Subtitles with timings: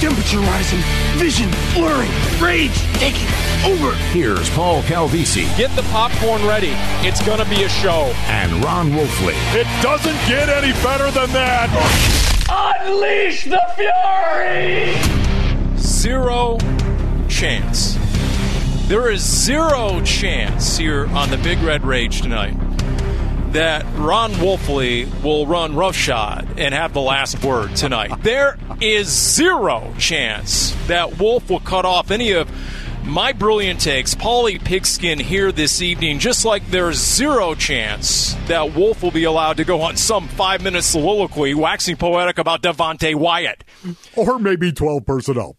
[0.00, 0.78] Temperature rising,
[1.18, 3.26] vision blurring, rage taking
[3.66, 3.92] over.
[4.12, 6.70] Here's Paul Calvisi Get the popcorn ready.
[7.04, 8.12] It's going to be a show.
[8.28, 9.34] and Ron Wolfley.
[9.56, 11.68] It doesn't get any better than that.
[12.48, 14.94] Unleash the fury!
[15.78, 16.58] Zero
[17.28, 17.98] chance.
[18.86, 22.54] There is zero chance here on the Big Red Rage tonight
[23.52, 28.12] that Ron Wolfley will run roughshod and have the last word tonight.
[28.28, 32.50] There is zero chance that Wolf will cut off any of
[33.08, 39.02] my brilliant takes, Paulie Pigskin here this evening, just like there's zero chance that Wolf
[39.02, 43.64] will be allowed to go on some five minute soliloquy waxing poetic about Devonte Wyatt.
[44.14, 45.56] Or maybe 12 personnel.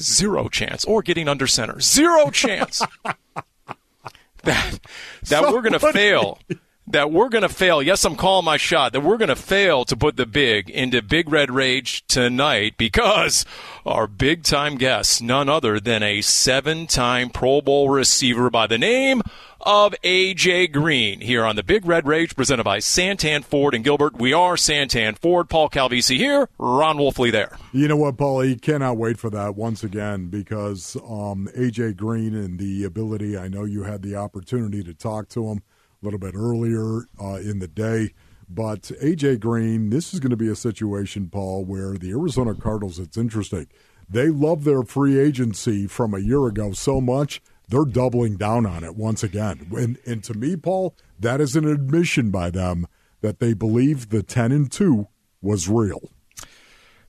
[0.00, 0.86] Zero chance.
[0.86, 1.78] Or getting under center.
[1.80, 2.80] Zero chance
[4.44, 4.80] that,
[5.24, 6.38] that we're going to fail.
[6.90, 7.82] That we're going to fail.
[7.82, 8.94] Yes, I'm calling my shot.
[8.94, 13.44] That we're going to fail to put the big into Big Red Rage tonight because
[13.84, 18.78] our big time guest, none other than a seven time Pro Bowl receiver by the
[18.78, 19.20] name
[19.60, 24.16] of AJ Green here on the Big Red Rage presented by Santan Ford and Gilbert.
[24.16, 25.50] We are Santan Ford.
[25.50, 26.48] Paul Calvisi here.
[26.58, 27.58] Ron Wolfley there.
[27.72, 28.46] You know what, Paul?
[28.46, 33.36] You cannot wait for that once again because um, AJ Green and the ability.
[33.36, 35.62] I know you had the opportunity to talk to him
[36.02, 38.12] little bit earlier uh, in the day,
[38.48, 39.90] but AJ Green.
[39.90, 42.98] This is going to be a situation, Paul, where the Arizona Cardinals.
[42.98, 43.66] It's interesting.
[44.08, 47.42] They love their free agency from a year ago so much.
[47.68, 49.68] They're doubling down on it once again.
[49.76, 52.86] And, and to me, Paul, that is an admission by them
[53.20, 55.06] that they believe the 10 and 2
[55.42, 56.10] was real.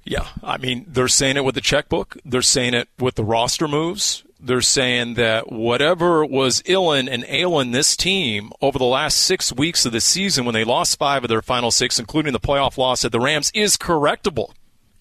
[0.04, 2.18] Yeah, I mean, they're saying it with the checkbook.
[2.26, 4.24] They're saying it with the roster moves.
[4.42, 9.86] They're saying that whatever was illin and ailing this team over the last six weeks
[9.86, 13.04] of the season when they lost five of their final six, including the playoff loss
[13.04, 14.52] at the Rams, is correctable.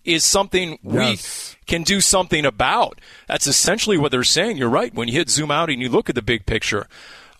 [0.04, 1.56] Is something Yes.
[1.60, 3.00] we can do something about.
[3.28, 4.56] That's essentially what they're saying.
[4.56, 4.93] You're right.
[4.94, 6.88] When you hit zoom out and you look at the big picture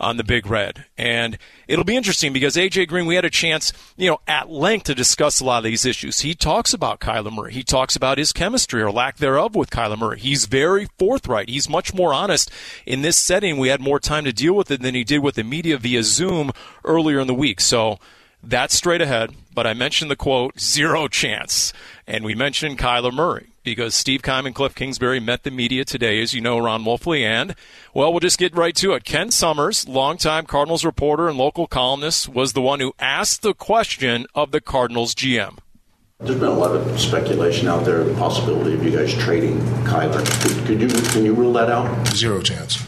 [0.01, 0.85] on the big red.
[0.97, 4.85] And it'll be interesting because AJ Green, we had a chance, you know, at length
[4.85, 6.21] to discuss a lot of these issues.
[6.21, 7.53] He talks about Kyler Murray.
[7.53, 10.21] He talks about his chemistry or lack thereof with Kyler Murray.
[10.21, 11.49] He's very forthright.
[11.49, 12.51] He's much more honest.
[12.87, 15.35] In this setting, we had more time to deal with it than he did with
[15.35, 16.53] the media via Zoom
[16.85, 17.61] earlier in the week.
[17.61, 17.99] So
[18.43, 19.35] that's straight ahead.
[19.53, 21.73] But I mentioned the quote, zero chance.
[22.07, 26.21] And we mentioned Kyler Murray because Steve Keim and Cliff Kingsbury met the media today,
[26.23, 27.23] as you know, Ron Wolfley.
[27.23, 27.55] And,
[27.95, 29.05] well, we'll just get right to it.
[29.05, 34.27] Ken Somers, longtime Cardinals reporter and local columnist, was the one who asked the question
[34.35, 35.59] of the Cardinals GM.
[36.21, 40.25] There's been a lot of speculation out there, the possibility of you guys trading Kyler.
[40.43, 42.09] Could, could you can you rule that out?
[42.09, 42.85] Zero chance.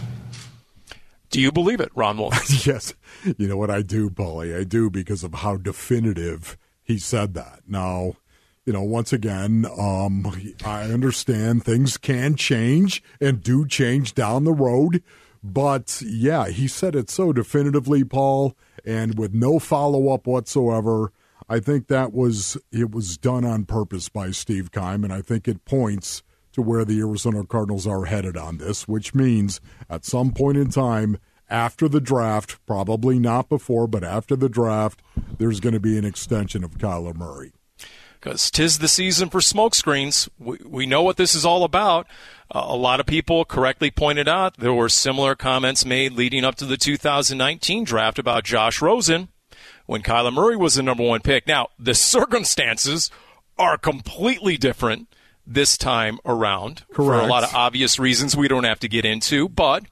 [1.31, 2.35] Do you believe it, Ron Wolf?
[2.67, 2.93] Yes.
[3.39, 4.59] You know what I do, Paulie?
[4.59, 7.61] I do because of how definitive he said that.
[7.69, 8.15] Now,
[8.66, 10.26] you know, once again, um,
[10.65, 15.03] I understand things can change and do change down the road.
[15.43, 21.12] But yeah, he said it so definitively, Paul, and with no follow up whatsoever.
[21.48, 25.48] I think that was it was done on purpose by Steve Keim, and I think
[25.48, 26.22] it points
[26.53, 30.71] to where the Arizona Cardinals are headed on this, which means at some point in
[30.71, 35.03] time after the draft, probably not before, but after the draft,
[35.38, 37.53] there's going to be an extension of Kyler Murray.
[38.21, 40.29] Because tis the season for smokescreens.
[40.39, 42.07] We, we know what this is all about.
[42.53, 46.57] Uh, a lot of people correctly pointed out there were similar comments made leading up
[46.57, 49.28] to the 2019 draft about Josh Rosen
[49.87, 51.47] when Kyler Murray was the number one pick.
[51.47, 53.11] Now, the circumstances
[53.59, 55.09] are completely different
[55.47, 59.49] this time around for a lot of obvious reasons we don't have to get into,
[59.49, 59.84] but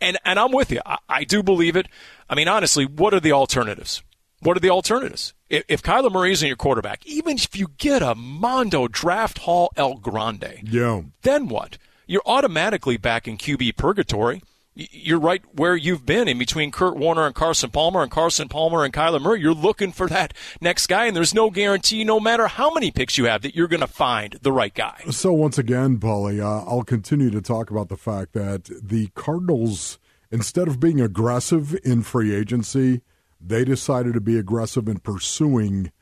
[0.00, 0.80] and and I'm with you.
[0.86, 1.86] I, I do believe it.
[2.30, 4.02] I mean, honestly, what are the alternatives?
[4.40, 5.32] What are the alternatives?
[5.48, 9.72] If, if Kyler Murray isn't your quarterback, even if you get a Mondo Draft Hall
[9.76, 11.02] El Grande, Yeah.
[11.22, 11.78] then what?
[12.06, 14.42] You're automatically back in QB purgatory.
[14.78, 18.84] you're right where you've been in between Kurt Warner and Carson Palmer and Carson Palmer
[18.84, 19.40] and Kyler Murray.
[19.40, 23.16] You're looking for that next guy, and there's no guarantee, no matter how many picks
[23.16, 25.00] you have, that you're going to find the right guy.
[25.10, 29.98] So, once again, Paulie, uh, I'll continue to talk about the fact that the Cardinals,
[30.30, 33.00] instead of being aggressive in free agency,
[33.48, 35.92] they decided to be aggressive in pursuing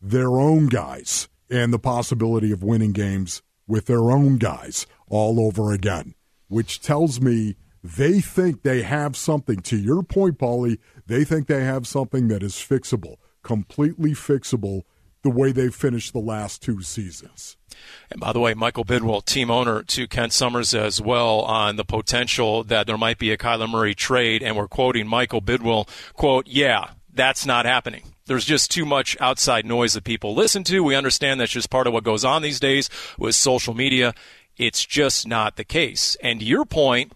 [0.00, 5.72] their own guys and the possibility of winning games with their own guys all over
[5.72, 6.14] again,
[6.48, 9.56] which tells me they think they have something.
[9.60, 14.82] To your point, Paulie, they think they have something that is fixable, completely fixable,
[15.24, 17.56] the way they finished the last two seasons.
[18.10, 21.84] And by the way, Michael Bidwill, team owner to Kent Somers as well, on the
[21.84, 24.42] potential that there might be a Kyler Murray trade.
[24.42, 28.02] And we're quoting Michael Bidwill, quote, yeah, that's not happening.
[28.26, 30.84] There's just too much outside noise that people listen to.
[30.84, 32.88] We understand that's just part of what goes on these days
[33.18, 34.14] with social media.
[34.56, 36.16] It's just not the case.
[36.22, 37.12] And to your point,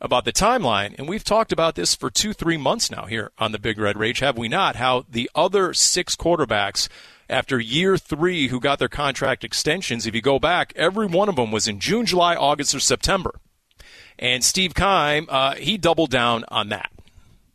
[0.00, 3.52] about the timeline, and we've talked about this for two, three months now here on
[3.52, 4.76] the Big Red Rage, have we not?
[4.76, 6.88] How the other six quarterbacks
[7.28, 11.36] after year three who got their contract extensions, if you go back, every one of
[11.36, 13.40] them was in June, July, August, or September.
[14.18, 16.90] And Steve Keim, uh, he doubled down on that.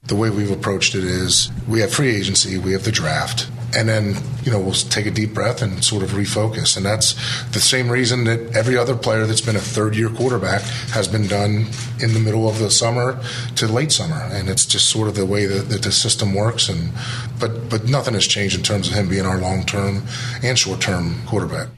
[0.03, 3.89] The way we've approached it is we have free agency, we have the draft, and
[3.89, 6.77] then you know we'll take a deep breath and sort of refocus.
[6.77, 7.13] And that's
[7.51, 10.61] the same reason that every other player that's been a third year quarterback
[10.91, 11.67] has been done
[11.99, 13.19] in the middle of the summer
[13.55, 14.21] to late summer.
[14.31, 16.69] And it's just sort of the way that, that the system works.
[16.69, 16.91] And
[17.39, 20.03] but but nothing has changed in terms of him being our long term
[20.43, 21.69] and short term quarterback.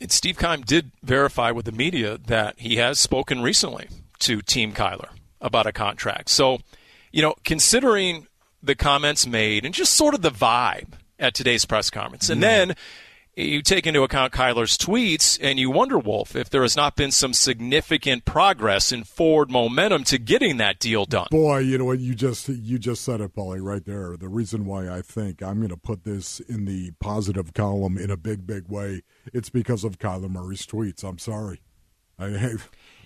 [0.00, 3.88] And Steve Keim did verify with the media that he has spoken recently
[4.20, 6.28] to Team Kyler about a contract.
[6.28, 6.58] So
[7.12, 8.26] you know, considering
[8.62, 12.74] the comments made and just sort of the vibe at today's press conference, and then
[13.36, 17.12] you take into account Kyler's tweets, and you wonder, Wolf, if there has not been
[17.12, 21.28] some significant progress in forward momentum to getting that deal done.
[21.30, 24.16] Boy, you know what you just you just said it, Paulie, right there.
[24.16, 28.10] The reason why I think I'm going to put this in the positive column in
[28.10, 29.02] a big, big way,
[29.32, 31.04] it's because of Kyler Murray's tweets.
[31.04, 31.60] I'm sorry.
[32.18, 32.56] I,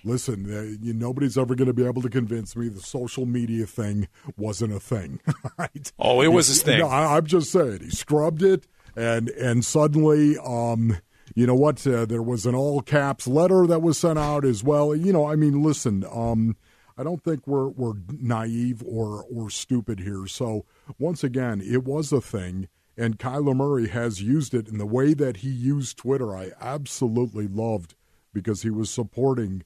[0.04, 3.66] listen, uh, you, nobody's ever going to be able to convince me the social media
[3.66, 5.20] thing wasn't a thing.
[5.58, 5.92] Right?
[5.98, 6.80] Oh, it was a thing.
[6.80, 8.66] No, I, am just saying he scrubbed it,
[8.96, 10.98] and and suddenly, um,
[11.34, 11.86] you know what?
[11.86, 14.96] Uh, there was an all caps letter that was sent out as well.
[14.96, 16.56] You know, I mean, listen, um,
[16.98, 20.26] I don't think we're we're naive or or stupid here.
[20.26, 20.64] So
[20.98, 22.68] once again, it was a thing.
[22.96, 26.36] And Kyler Murray has used it in the way that he used Twitter.
[26.36, 27.94] I absolutely loved
[28.32, 29.64] because he was supporting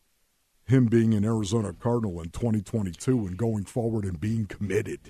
[0.69, 5.01] him being an Arizona Cardinal in 2022 and going forward and being committed.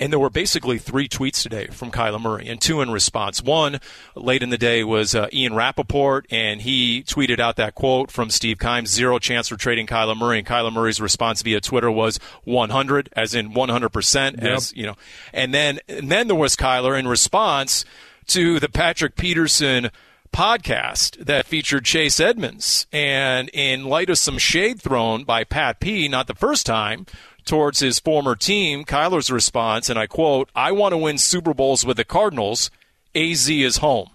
[0.00, 3.40] And there were basically three tweets today from Kyler Murray, and two in response.
[3.40, 3.78] One
[4.16, 8.30] late in the day was uh, Ian Rapoport, and he tweeted out that quote from
[8.30, 12.18] Steve Keim's "Zero chance for trading Kyler Murray." And Kyler Murray's response via Twitter was
[12.42, 14.96] 100, as in 100 percent, as you know.
[15.32, 17.84] And then, and then there was Kyler in response
[18.28, 19.90] to the Patrick Peterson
[20.32, 22.86] podcast that featured Chase Edmonds.
[22.92, 27.06] And in light of some shade thrown by Pat P, not the first time,
[27.44, 31.84] towards his former team, Kyler's response, and I quote, I want to win Super Bowls
[31.84, 32.70] with the Cardinals.
[33.14, 34.10] AZ is home.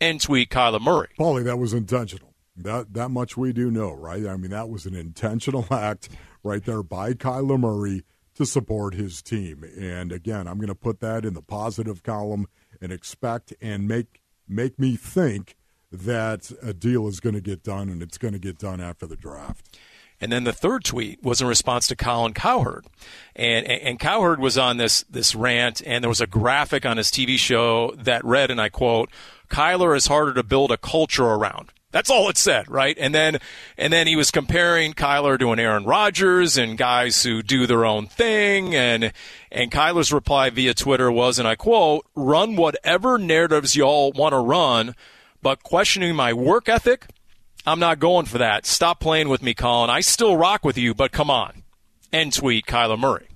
[0.00, 1.08] End tweet Kyler Murray.
[1.18, 2.34] Paulie, that was intentional.
[2.56, 4.26] That that much we do know, right?
[4.26, 6.08] I mean, that was an intentional act
[6.42, 8.02] right there by Kyler Murray
[8.34, 9.64] to support his team.
[9.78, 12.46] And again, I'm going to put that in the positive column
[12.80, 15.56] and expect and make make me think
[15.90, 19.06] that a deal is going to get done and it's going to get done after
[19.06, 19.78] the draft.
[20.20, 22.86] And then the third tweet was in response to Colin Cowherd.
[23.34, 26.96] And, and, and, Cowherd was on this, this rant, and there was a graphic on
[26.96, 29.10] his TV show that read, and I quote,
[29.50, 31.70] Kyler is harder to build a culture around.
[31.96, 32.94] That's all it said, right?
[33.00, 33.38] And then,
[33.78, 37.86] and then he was comparing Kyler to an Aaron Rodgers and guys who do their
[37.86, 38.74] own thing.
[38.74, 39.14] And,
[39.50, 44.40] and Kyler's reply via Twitter was, and I quote, run whatever narratives y'all want to
[44.40, 44.94] run,
[45.40, 47.06] but questioning my work ethic,
[47.66, 48.66] I'm not going for that.
[48.66, 49.88] Stop playing with me, Colin.
[49.88, 51.62] I still rock with you, but come on.
[52.12, 53.28] End tweet, Kyler Murray.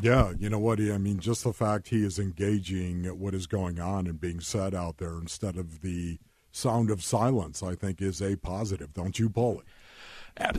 [0.00, 0.80] Yeah, you know what?
[0.80, 4.74] I mean, just the fact he is engaging what is going on and being said
[4.74, 6.18] out there instead of the
[6.52, 8.92] sound of silence, I think, is a positive.
[8.94, 9.62] Don't you, Paulie?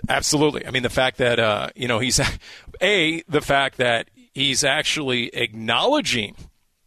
[0.10, 0.66] Absolutely.
[0.66, 2.20] I mean, the fact that uh, you know he's
[2.82, 6.36] a the fact that he's actually acknowledging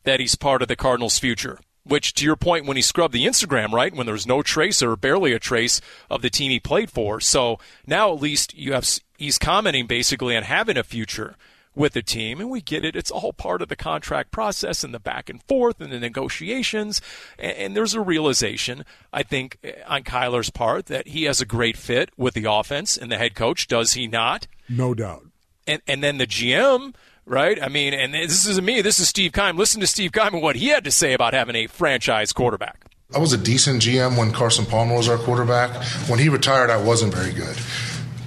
[0.05, 1.59] that he's part of the Cardinals' future.
[1.87, 4.97] Which, to your point, when he scrubbed the Instagram, right, when there's no trace or
[4.97, 8.89] barely a trace of the team he played for, so now at least you have
[9.19, 11.37] he's commenting basically on having a future
[11.75, 12.40] with the team.
[12.40, 12.97] And we get it.
[12.97, 17.00] It's all part of the contract process and the back and forth and the negotiations.
[17.38, 21.47] And, and, there's a realization, I think, eh, on Kyler's part that he has a
[21.47, 23.66] great fit with the offense and the head coach.
[23.66, 24.47] Does he not?
[24.69, 25.26] No doubt.
[25.66, 27.62] And and then the GM, right?
[27.62, 28.83] I mean, and this isn't me.
[28.83, 29.57] This is Steve Keim.
[29.57, 32.85] Listen to Steve Keim and what he had to say about having a franchise quarterback.
[33.14, 35.71] I was a decent GM when Carson Palmer was our quarterback.
[36.09, 37.57] When he retired, I wasn't very good.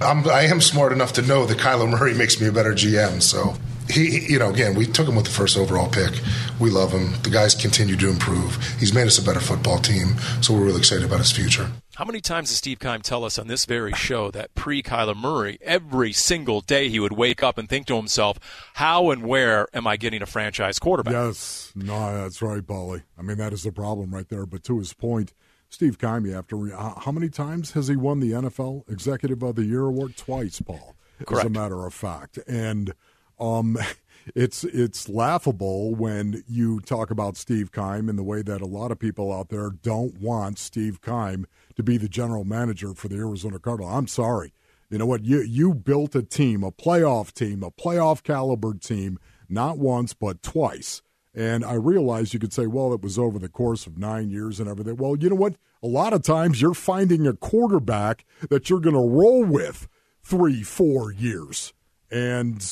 [0.02, 3.22] I'm, I am smart enough to know that Kyler Murray makes me a better GM.
[3.22, 3.56] So
[3.90, 6.22] he, you know, again, we took him with the first overall pick.
[6.60, 7.14] We love him.
[7.24, 8.58] The guy's continue to improve.
[8.80, 10.18] He's made us a better football team.
[10.42, 11.72] So we're really excited about his future.
[11.96, 15.16] How many times does Steve Keim tell us on this very show that pre Kyler
[15.16, 18.38] Murray, every single day he would wake up and think to himself,
[18.76, 21.14] how and where am I getting a franchise quarterback?
[21.14, 21.72] Yes.
[21.76, 23.02] No, that's right, Bolly.
[23.18, 24.46] I mean, that is the problem right there.
[24.46, 25.34] But to his point,
[25.70, 29.84] Steve Keim, after how many times has he won the NFL Executive of the Year
[29.84, 30.16] award?
[30.16, 30.96] Twice, Paul.
[31.26, 31.46] Correct.
[31.46, 32.94] As a matter of fact, and
[33.40, 33.78] um,
[34.36, 38.92] it's it's laughable when you talk about Steve Keim in the way that a lot
[38.92, 43.18] of people out there don't want Steve Keim to be the general manager for the
[43.18, 43.94] Arizona Cardinals.
[43.94, 44.54] I'm sorry.
[44.90, 45.26] You know what?
[45.26, 49.20] You you built a team, a playoff team, a playoff caliber team,
[49.50, 51.02] not once but twice.
[51.38, 54.60] And I realize you could say, well, it was over the course of nine years
[54.60, 54.98] and everything.
[54.98, 55.54] Well, you know what?
[55.84, 59.88] A lot of times you're finding a quarterback that you're going to roll with
[60.24, 61.74] three, four years.
[62.10, 62.64] And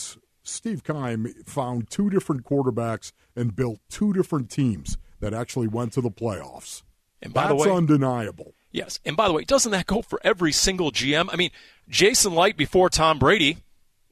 [0.41, 6.01] Steve Keim found two different quarterbacks and built two different teams that actually went to
[6.01, 6.81] the playoffs.
[7.22, 8.55] And by That's the way, undeniable.
[8.72, 9.00] Yes.
[9.05, 11.29] And by the way, doesn't that go for every single GM?
[11.31, 11.51] I mean,
[11.88, 13.57] Jason Licht before Tom Brady,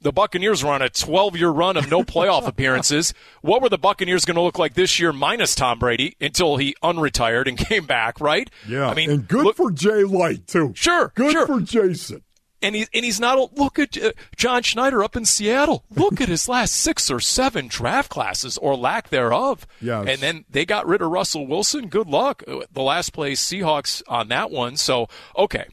[0.04, 3.14] the Buccaneers were on a 12 year run of no playoff appearances.
[3.42, 6.76] What were the Buccaneers going to look like this year minus Tom Brady until he
[6.84, 8.50] unretired and came back, right?
[8.68, 8.88] Yeah.
[8.88, 10.74] I mean, and good look, for Jay Licht, too.
[10.76, 11.12] Sure.
[11.16, 11.48] Good sure.
[11.48, 12.22] for Jason.
[12.62, 13.58] And, he, and he's not.
[13.58, 15.84] Look at uh, John Schneider up in Seattle.
[15.94, 19.68] Look at his last six or seven draft classes or lack thereof.
[19.82, 20.08] Yes.
[20.08, 21.88] And then they got rid of Russell Wilson.
[21.90, 22.42] Good luck.
[22.48, 24.78] Uh, The last place Seahawks on that one.
[24.78, 25.66] So, okay.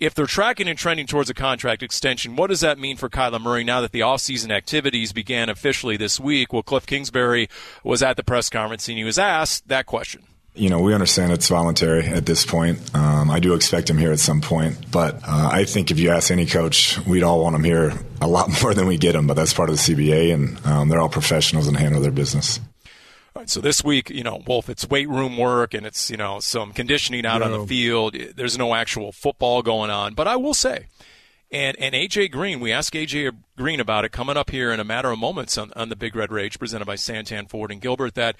[0.00, 3.40] If they're tracking and trending towards a contract extension, what does that mean for Kyler
[3.40, 6.52] Murray now that the offseason activities began officially this week?
[6.52, 7.48] Well, Cliff Kingsbury
[7.82, 10.22] was at the press conference and he was asked that question
[10.58, 12.94] you know, we understand it's voluntary at this point.
[12.94, 16.10] Um, I do expect him here at some point, but uh, I think if you
[16.10, 19.26] ask any coach, we'd all want him here a lot more than we get him.
[19.26, 22.60] But that's part of the CBA, and um, they're all professionals and handle their business.
[23.38, 26.40] Right, so this week, you know, Wolf, it's weight room work and it's you know
[26.40, 28.16] some conditioning out on the field.
[28.34, 30.86] There's no actual football going on, but I will say.
[31.52, 34.84] And and AJ Green, we asked AJ Green about it coming up here in a
[34.84, 38.16] matter of moments on, on the Big Red Rage presented by Santan Ford and Gilbert
[38.16, 38.34] that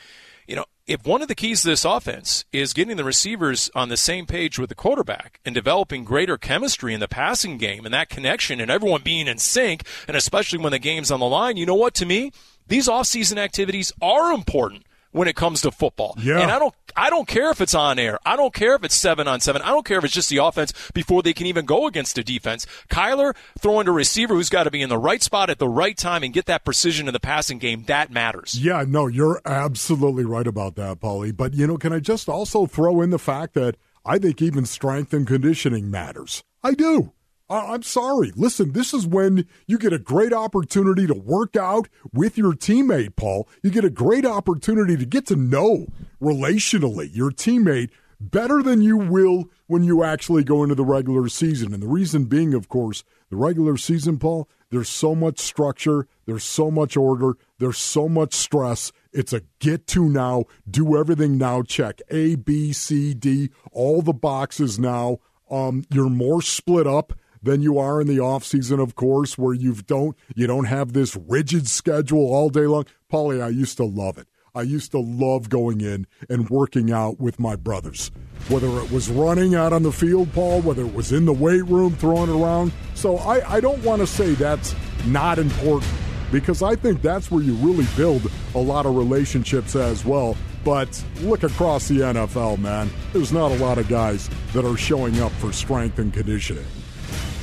[0.49, 3.91] you know, if one of the keys to this offense is getting the receivers on
[3.91, 7.95] the same page with the quarterback and developing greater chemistry in the passing game and
[7.95, 11.57] that connection and everyone being in sync, and especially when the game's on the line,
[11.57, 12.33] you know what, to me,
[12.67, 16.15] these offseason activities are important when it comes to football.
[16.19, 16.41] Yeah.
[16.41, 18.19] And I don't I don't care if it's on air.
[18.25, 19.63] I don't care if it's seven on seven.
[19.63, 22.25] I don't care if it's just the offense before they can even go against the
[22.25, 22.67] defense.
[22.91, 25.69] Kyler throwing to a receiver who's got to be in the right spot at the
[25.69, 28.59] right time and get that precision in the passing game, that matters.
[28.59, 31.37] Yeah, no, you're absolutely right about that, Paulie.
[31.37, 34.67] But, you know, can I just also throw in the fact that I think even
[34.67, 36.43] strength and conditioning matters?
[36.63, 37.13] I do.
[37.51, 38.31] I'm sorry.
[38.37, 43.17] Listen, this is when you get a great opportunity to work out with your teammate,
[43.17, 43.49] Paul.
[43.63, 45.87] You get a great opportunity to get to know
[46.21, 47.91] relationally your teammate
[48.21, 51.73] better than you will when you actually go into the regular season.
[51.73, 56.45] And the reason being, of course, the regular season, Paul, there's so much structure, there's
[56.45, 58.93] so much order, there's so much stress.
[59.13, 64.13] It's a get to now, do everything now, check A, B, C, D, all the
[64.13, 65.19] boxes now.
[65.51, 69.55] Um, you're more split up than you are in the off season, of course, where
[69.55, 72.87] you don't you don't have this rigid schedule all day long.
[73.13, 74.29] Paulie, I used to love it.
[74.55, 78.11] I used to love going in and working out with my brothers.
[78.49, 81.65] Whether it was running out on the field, Paul, whether it was in the weight
[81.67, 82.73] room throwing around.
[82.95, 84.75] So I, I don't want to say that's
[85.07, 85.93] not important
[86.33, 90.37] because I think that's where you really build a lot of relationships as well.
[90.65, 92.91] But look across the NFL, man.
[93.13, 96.67] There's not a lot of guys that are showing up for strength and conditioning.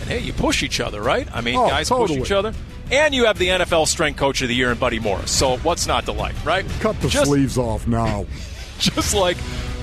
[0.07, 1.27] And hey, you push each other, right?
[1.33, 2.19] I mean, Oh, guys totally.
[2.19, 2.53] push each other.
[2.91, 5.31] And you have the NFL Strength Coach of the Year in Buddy Morris.
[5.31, 6.63] So what's not to like, right?
[6.79, 8.25] Cut the Just- sleeves off now.
[8.79, 9.37] just like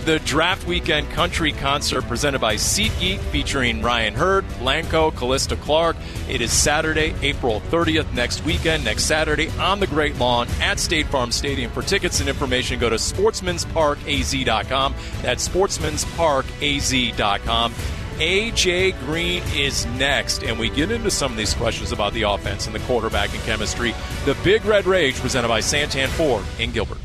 [0.05, 5.97] the Draft Weekend Country Concert presented by SeatGeek featuring Ryan Hurd, Blanco, Callista Clark.
[6.29, 11.07] It is Saturday, April 30th, next weekend, next Saturday on the Great Lawn at State
[11.07, 11.71] Farm Stadium.
[11.71, 14.95] For tickets and information, go to sportsmansparkaz.com.
[15.23, 17.75] That's sportsmansparkaz.com.
[18.19, 22.67] AJ Green is next, and we get into some of these questions about the offense
[22.67, 23.95] and the quarterback and chemistry.
[24.25, 26.99] The Big Red Rage presented by Santan Ford in Gilbert.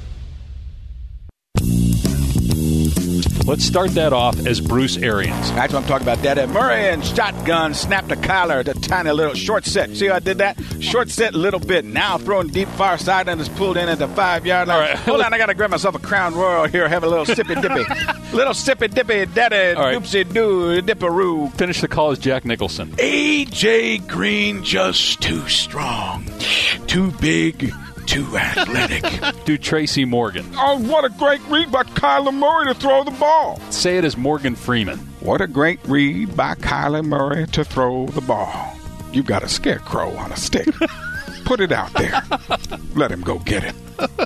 [3.48, 5.54] Let's start that off as Bruce Arians.
[5.54, 6.22] That's what I'm talking about.
[6.24, 9.96] That at Murray and shotgun snapped the collar, the tiny little short set.
[9.96, 10.62] See how I did that?
[10.82, 11.86] Short set little bit.
[11.86, 14.82] Now throwing deep far side and it's pulled in at the five yard line.
[14.82, 14.98] Right.
[14.98, 16.90] Hold on, I gotta grab myself a Crown Royal here.
[16.90, 19.98] Have a little sippy dippy, little sippy dippy, daddy, right.
[19.98, 21.50] doopsie doo, dipperoo.
[21.54, 22.92] Finish the call is Jack Nicholson.
[22.98, 26.30] AJ Green just too strong,
[26.88, 27.74] too big
[28.08, 29.04] too athletic.
[29.46, 30.46] Do Tracy Morgan.
[30.56, 33.60] Oh, what a great read by Kyler Murray to throw the ball.
[33.70, 34.98] Say it as Morgan Freeman.
[35.20, 38.74] What a great read by Kyler Murray to throw the ball.
[39.12, 40.68] You've got a scarecrow on a stick.
[41.46, 42.22] Put it out there.
[42.96, 43.76] Let him go get it.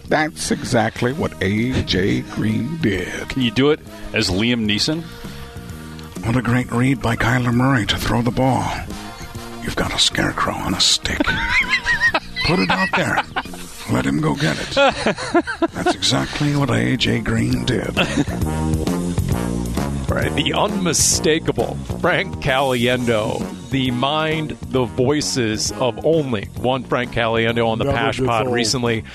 [0.08, 2.22] That's exactly what A.J.
[2.22, 3.30] Green did.
[3.30, 3.80] Can you do it
[4.14, 5.04] as Liam Neeson?
[6.26, 8.64] What a great read by Kyler Murray to throw the ball.
[9.64, 11.22] You've got a scarecrow on a stick.
[12.46, 13.24] Put it out there.
[13.92, 14.70] Let him go get it.
[15.74, 17.22] That's exactly what A.J.
[17.22, 17.96] Green did.
[20.10, 27.80] Right, the unmistakable Frank Caliendo, the mind, the voices of only one Frank Caliendo on
[27.80, 29.06] the Never Pash Pod recently,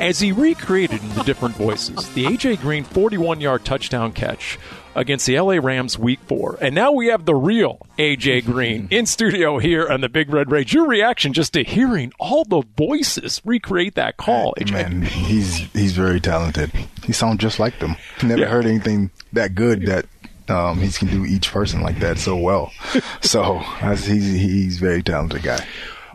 [0.00, 2.56] as he recreated in the different voices the A.J.
[2.56, 4.58] Green 41 yard touchdown catch
[4.96, 6.58] against the LA Rams week four.
[6.60, 10.50] And now we have the real AJ Green in studio here on the Big Red
[10.50, 10.72] Rage.
[10.72, 14.72] Your reaction just to hearing all the voices recreate that call, AJ.
[14.72, 16.72] Man, he's he's very talented.
[17.04, 17.96] He sounds just like them.
[18.22, 18.48] Never yeah.
[18.48, 20.06] heard anything that good that
[20.48, 22.72] um, he can do each person like that so well.
[23.20, 25.64] so he's he's very talented guy.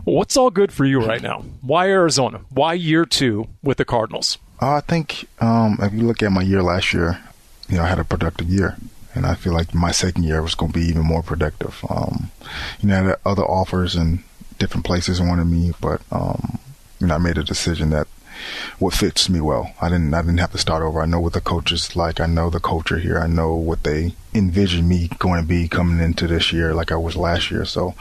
[0.04, 1.44] What's all good for you right now?
[1.60, 2.40] Why Arizona?
[2.50, 4.38] Why year two with the Cardinals?
[4.60, 7.20] Uh, I think um, if you look at my year last year,
[7.72, 8.76] you know, I had a productive year.
[9.14, 11.84] And I feel like my second year was going to be even more productive.
[11.88, 12.30] Um,
[12.80, 14.22] you know, I had other offers and
[14.58, 16.58] different places wanted me, but, um,
[17.00, 18.08] you know, I made a decision that
[18.78, 19.72] what fits me well.
[19.80, 21.00] I didn't, I didn't have to start over.
[21.00, 22.20] I know what the coach is like.
[22.20, 23.18] I know the culture here.
[23.18, 26.96] I know what they envision me going to be coming into this year like I
[26.96, 27.64] was last year.
[27.64, 27.92] So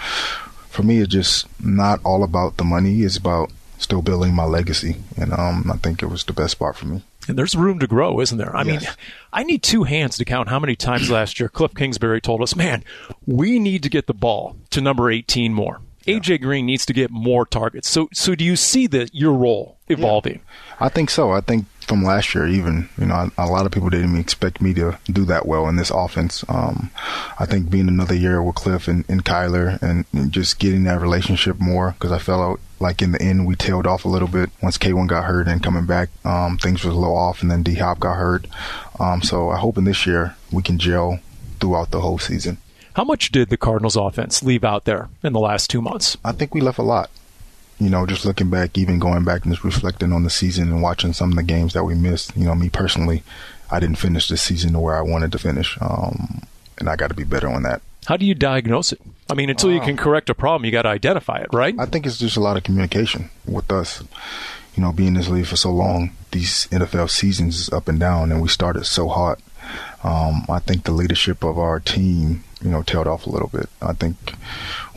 [0.70, 3.04] for me, it's just not all about the money.
[3.04, 4.98] It's about still building my legacy.
[5.18, 7.04] And, um, I think it was the best spot for me.
[7.28, 8.56] And there's room to grow, isn't there?
[8.56, 8.82] I yes.
[8.82, 8.92] mean,
[9.32, 12.56] I need two hands to count how many times last year Cliff Kingsbury told us,
[12.56, 12.84] man,
[13.26, 15.82] we need to get the ball to number 18 more.
[16.06, 16.16] Yeah.
[16.16, 17.90] AJ Green needs to get more targets.
[17.90, 20.36] So, so do you see that your role evolving?
[20.36, 20.86] Yeah.
[20.86, 21.32] I think so.
[21.32, 24.74] I think from last year, even you know, a, lot of people didn't expect me
[24.74, 26.44] to do that well in this offense.
[26.50, 26.90] Um,
[27.40, 31.02] I think being another year with Cliff and, and Kyler and, and just getting that
[31.02, 34.50] relationship more because I felt like in the end we tailed off a little bit
[34.62, 37.62] once K1 got hurt and coming back, um, things was a little off, and then
[37.62, 38.48] D Hop got hurt.
[39.00, 41.20] Um, so I hope in this year we can gel
[41.60, 42.58] throughout the whole season.
[42.96, 46.18] How much did the Cardinals offense leave out there in the last two months?
[46.26, 47.10] I think we left a lot.
[47.80, 50.82] You know, just looking back, even going back and just reflecting on the season and
[50.82, 52.36] watching some of the games that we missed.
[52.36, 53.24] You know, me personally,
[53.72, 56.44] I didn't finish the season to where I wanted to finish, um,
[56.78, 57.82] and I got to be better on that.
[58.06, 59.02] How do you diagnose it?
[59.30, 61.74] I mean, until you can correct a problem, you got to identify it, right?
[61.80, 64.04] I think it's just a lot of communication with us.
[64.76, 68.00] You know, being in this league for so long, these NFL seasons is up and
[68.00, 69.40] down, and we started so hot.
[70.04, 73.70] Um, I think the leadership of our team, you know, tailed off a little bit.
[73.82, 74.34] I think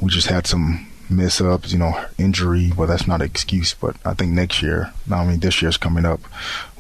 [0.01, 2.73] we just had some mess ups, you know, injury.
[2.77, 6.05] Well, that's not an excuse, but I think next year, I mean, this year's coming
[6.05, 6.21] up,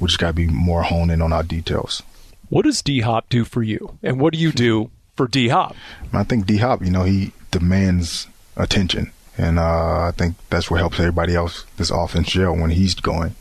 [0.00, 2.02] we just got to be more honed in on our details.
[2.48, 5.74] What does D Hop do for you, and what do you do for D Hop?
[6.12, 8.26] I think D Hop, you know, he demands
[8.56, 9.10] attention.
[9.36, 13.34] And uh, I think that's what helps everybody else, this offense gel when he's going.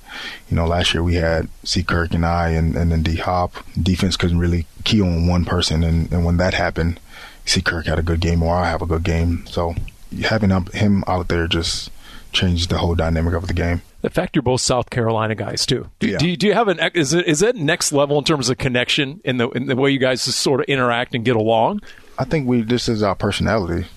[0.49, 1.83] You know, last year we had C.
[1.83, 3.53] Kirk and I and, and then D Hop.
[3.81, 5.83] Defense couldn't really key on one person.
[5.83, 6.99] And, and when that happened,
[7.45, 7.61] C.
[7.61, 9.45] Kirk had a good game or I have a good game.
[9.45, 9.75] So
[10.23, 11.91] having him out there just
[12.31, 13.81] changed the whole dynamic of the game.
[14.01, 15.89] The fact you're both South Carolina guys too.
[15.99, 16.17] Do, yeah.
[16.17, 18.57] do, you, do you have an is it is that next level in terms of
[18.57, 21.81] connection in the in the way you guys just sort of interact and get along?
[22.17, 23.87] I think we this is our personality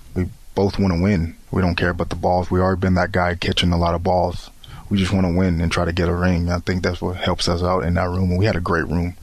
[0.57, 1.37] both want to win.
[1.53, 2.51] We don't care about the balls.
[2.51, 4.51] We already been that guy catching a lot of balls.
[4.90, 6.51] We just want to win and try to get a ring.
[6.51, 8.31] I think that's what helps us out in that room.
[8.31, 9.14] And we had a great room.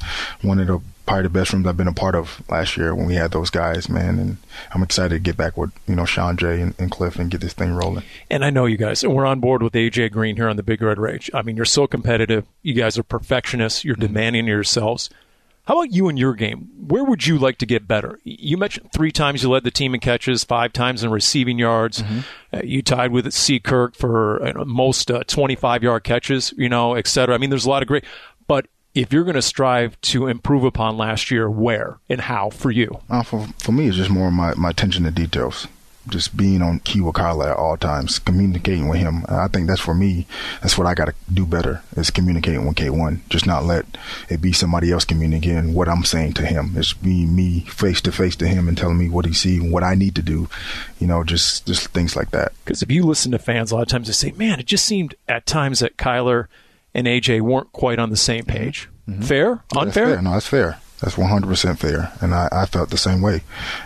[0.42, 3.06] One of the probably the best rooms I've been a part of last year when
[3.06, 4.20] we had those guys, man.
[4.20, 4.38] And
[4.72, 7.42] I'm excited to get back with, you know, Sean Jay and, and, Cliff and get
[7.42, 8.04] this thing rolling.
[8.30, 10.64] And I know you guys, and we're on board with AJ Green here on the
[10.64, 11.30] Big Red Rage.
[11.34, 12.46] I mean, you're so competitive.
[12.62, 13.84] You guys are perfectionists.
[13.84, 15.10] You're demanding yourselves.
[15.66, 16.70] How about you in your game?
[16.78, 18.20] Where would you like to get better?
[18.26, 22.02] You mentioned three times you led the team in catches, five times in receiving yards.
[22.02, 22.20] Mm-hmm.
[22.54, 23.62] Uh, you tied with C.
[23.62, 27.34] Kirk for uh, most uh, 25 yard catches, you know, et cetera.
[27.34, 28.04] I mean, there's a lot of great,
[28.46, 32.70] but if you're going to strive to improve upon last year, where and how for
[32.70, 33.00] you?
[33.10, 35.68] Uh, for, for me, it's just more my, my attention to details.
[36.10, 39.26] Just being on key with Kyler at all times, communicating with him.
[39.28, 40.28] I think that's for me.
[40.62, 43.22] That's what I got to do better is communicating with K1.
[43.30, 43.86] Just not let
[44.30, 46.74] it be somebody else communicating what I'm saying to him.
[46.76, 49.84] It's being me face to face to him and telling me what he see, what
[49.84, 50.50] I need to do.
[51.00, 52.52] You know, just just things like that.
[52.64, 54.86] Because if you listen to fans, a lot of times they say, "Man, it just
[54.86, 56.48] seemed at times that Kyler
[56.94, 59.22] and AJ weren't quite on the same page." Mm-hmm.
[59.22, 60.06] Fair, yeah, unfair?
[60.08, 60.22] Fair.
[60.22, 60.80] No, that's fair.
[61.04, 62.14] That's 100% fair.
[62.22, 63.42] And I, I felt the same way.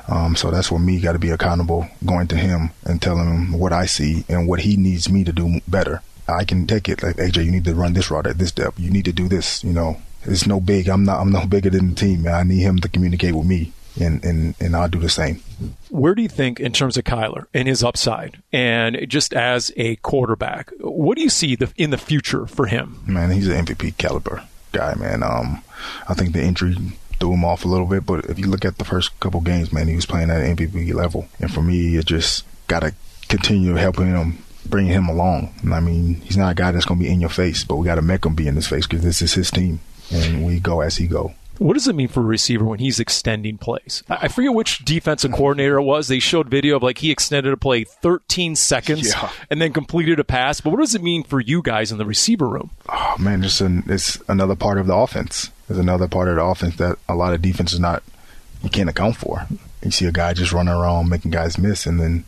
[0.07, 3.59] Um, so that's what me got to be accountable going to him and telling him
[3.59, 6.03] what I see and what he needs me to do better.
[6.27, 8.79] I can take it like, AJ, you need to run this route at this depth.
[8.79, 9.99] You need to do this, you know.
[10.25, 10.89] It's no big.
[10.89, 12.35] I'm not, I'm no bigger than the team, man.
[12.35, 15.41] I need him to communicate with me and, and, and I'll do the same.
[15.89, 19.95] Where do you think, in terms of Kyler and his upside, and just as a
[19.97, 23.01] quarterback, what do you see the, in the future for him?
[23.07, 25.23] Man, he's an MVP caliber guy, man.
[25.23, 25.63] Um,
[26.07, 26.75] I think the injury
[27.19, 28.05] threw him off a little bit.
[28.05, 30.93] But if you look at the first couple games, man, he was playing at MVP
[30.93, 31.27] level.
[31.39, 32.93] And for me, it just got to
[33.27, 35.53] continue helping him, bringing him along.
[35.61, 37.75] And I mean, he's not a guy that's going to be in your face, but
[37.75, 39.79] we got to make him be in his face because this is his team.
[40.11, 41.33] And we go as he go.
[41.59, 44.03] What does it mean for a receiver when he's extending plays?
[44.09, 46.07] I forget which defensive coordinator it was.
[46.07, 49.31] They showed video of like he extended a play 13 seconds yeah.
[49.49, 50.61] and then completed a pass.
[50.61, 52.71] But what does it mean for you guys in the receiver room?
[52.89, 55.49] Oh man, it's an, it's another part of the offense.
[55.69, 58.03] It's another part of the offense that a lot of defenses not
[58.63, 59.47] you can't account for.
[59.83, 62.25] You see a guy just running around making guys miss, and then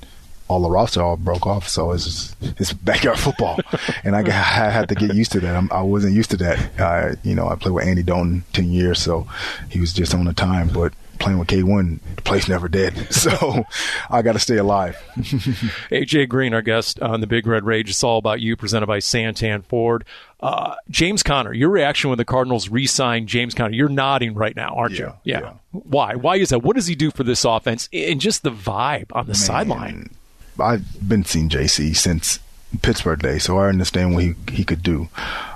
[0.48, 1.68] all the roster all broke off.
[1.68, 3.60] So it's just, it's backyard football,
[4.04, 5.56] and I, I had to get used to that.
[5.56, 6.80] I'm, I was not used to that.
[6.80, 9.28] I, you know, I played with Andy Dalton ten years, so
[9.70, 10.70] he was just on the time.
[10.70, 13.08] But playing with K1, the place never dead.
[13.20, 13.66] So
[14.10, 14.96] I got to stay alive.
[15.18, 17.90] AJ Green, our guest on the Big Red Rage.
[17.90, 20.06] It's all about you, presented by Santan Ford.
[20.40, 23.74] Uh, James Conner, your reaction when the Cardinals re-signed James Conner?
[23.74, 25.14] You're nodding right now, aren't yeah, you?
[25.26, 25.40] Yeah.
[25.42, 25.54] yeah.
[25.72, 26.16] Why?
[26.16, 26.64] Why is that?
[26.64, 30.10] What does he do for this offense and just the vibe on the Man, sideline?
[30.58, 32.40] I've been seeing JC since
[32.82, 35.10] Pittsburgh day, so I understand what he he could do.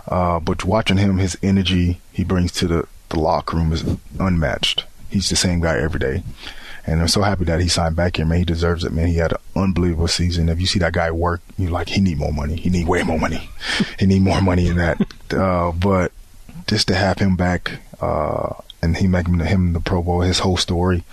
[0.07, 3.83] Uh, but watching him, his energy he brings to the the locker room is
[4.19, 4.85] unmatched.
[5.13, 6.23] He's the same guy every day.
[6.85, 8.39] And I'm so happy that he signed back here, man.
[8.39, 9.07] He deserves it, man.
[9.07, 10.49] He had an unbelievable season.
[10.49, 12.57] If you see that guy work, you're like, he need more money.
[12.57, 13.49] He need way more money.
[13.99, 15.33] he need more money than that.
[15.33, 16.11] Uh, but
[16.67, 20.57] just to have him back, uh, and he making him the Pro Bowl, his whole
[20.57, 21.05] story.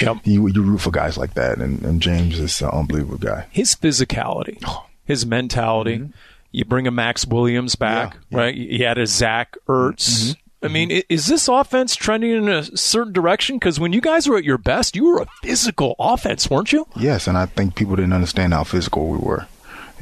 [0.00, 0.18] Yep.
[0.24, 3.46] You, you root for guys like that, and, and James is an unbelievable guy.
[3.50, 4.62] His physicality,
[5.04, 5.98] his mentality.
[5.98, 6.12] Mm-hmm.
[6.52, 8.38] You bring a Maxx Williams back, yeah, yeah.
[8.38, 8.54] right?
[8.54, 10.08] You had a Zach Ertz.
[10.08, 10.39] Mm-hmm.
[10.62, 13.56] I mean, is this offense trending in a certain direction?
[13.56, 16.86] Because when you guys were at your best, you were a physical offense, weren't you?
[16.96, 19.46] Yes, and I think people didn't understand how physical we were.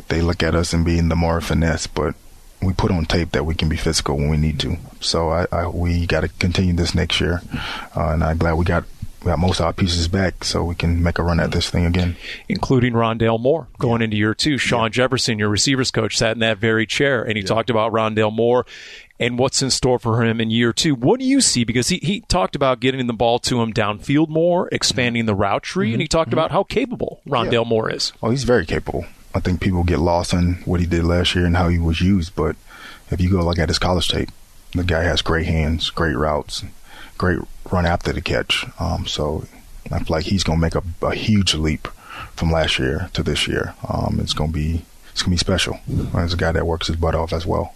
[0.09, 2.15] They look at us and being the more finesse, but
[2.61, 4.77] we put on tape that we can be physical when we need to.
[5.01, 7.43] So I, I we got to continue this next year,
[7.97, 8.85] uh, and I'm glad we got
[9.21, 11.69] we got most of our pieces back so we can make a run at this
[11.71, 12.17] thing again.
[12.49, 14.05] Including Rondale Moore going yeah.
[14.05, 14.59] into year two.
[14.59, 14.89] Sean yeah.
[14.91, 17.49] Jefferson, your receivers coach, sat in that very chair and he yeah.
[17.49, 18.65] talked about Rondale Moore
[19.21, 20.95] and what's in store for him in year two.
[20.95, 21.65] What do you see?
[21.65, 25.63] Because he, he talked about getting the ball to him downfield more, expanding the route
[25.63, 25.95] tree, mm-hmm.
[25.95, 26.39] and he talked mm-hmm.
[26.39, 27.69] about how capable Rondale yeah.
[27.69, 28.13] Moore is.
[28.23, 29.07] Oh, he's very capable.
[29.35, 32.01] I think people get lost in what he did last year and how he was
[32.01, 32.57] used, but
[33.11, 34.31] if you go look at his college tape,
[34.73, 36.65] the guy has great hands, great routes,
[37.17, 37.39] great
[37.71, 38.67] run after the catch.
[38.79, 39.45] Um, so
[39.91, 41.89] I feel like he's going to make a, a, huge leap
[42.35, 43.75] from last year to this year.
[43.89, 45.81] Um, it's going to be it's going to be special.
[46.15, 47.75] As a guy that works his butt off as well.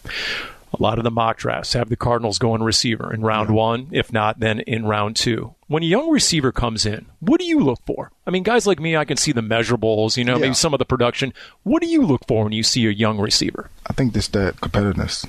[0.72, 3.54] A lot of the mock drafts have the Cardinals going receiver in round yeah.
[3.54, 3.88] one.
[3.92, 5.54] If not, then in round two.
[5.66, 8.11] When a young receiver comes in, what do you look for?
[8.26, 10.42] I mean, guys like me, I can see the measurables, you know, yeah.
[10.42, 11.35] maybe some of the production.
[11.62, 13.70] What do you look for when you see a young receiver?
[13.87, 15.26] I think just that competitiveness.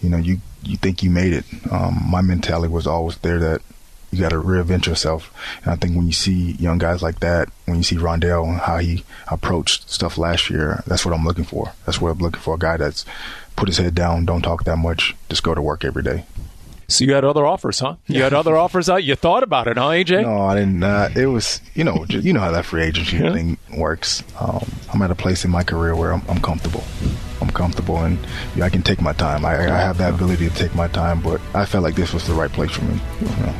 [0.00, 1.44] You know, you you think you made it.
[1.70, 3.62] Um, my mentality was always there that
[4.12, 5.32] you got to reinvent yourself.
[5.64, 8.58] And I think when you see young guys like that, when you see Rondale and
[8.58, 11.72] how he approached stuff last year, that's what I'm looking for.
[11.86, 12.54] That's what I'm looking for.
[12.54, 13.06] A guy that's
[13.56, 16.24] put his head down, don't talk that much, just go to work every day.
[16.92, 17.96] So you had other offers, huh?
[18.06, 19.02] You had other offers out.
[19.02, 20.22] You thought about it, huh, AJ?
[20.22, 20.82] No, I didn't.
[20.82, 23.32] Uh, it was, you know, just, you know how that free agency yeah.
[23.32, 24.22] thing works.
[24.38, 26.84] Um, I'm at a place in my career where I'm, I'm comfortable.
[27.40, 28.18] I'm comfortable, and
[28.54, 29.44] yeah, I can take my time.
[29.44, 32.24] I, I, have that ability to take my time, but I felt like this was
[32.24, 33.00] the right place for me.
[33.20, 33.54] You know?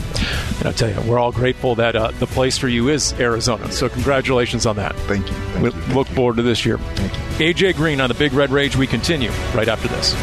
[0.58, 3.72] And I'll tell you, we're all grateful that uh, the place for you is Arizona.
[3.72, 4.94] So congratulations on that.
[5.08, 5.34] Thank you.
[5.34, 5.94] Thank we you.
[5.94, 6.78] look forward to this year.
[6.78, 7.54] Thank you.
[7.54, 8.76] AJ Green on the Big Red Rage.
[8.76, 10.14] We continue right after this.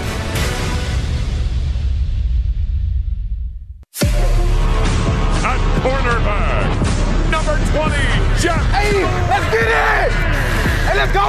[8.39, 8.62] Jeff.
[8.71, 10.12] Hey, let's get it!
[10.86, 11.25] Hey, let's go!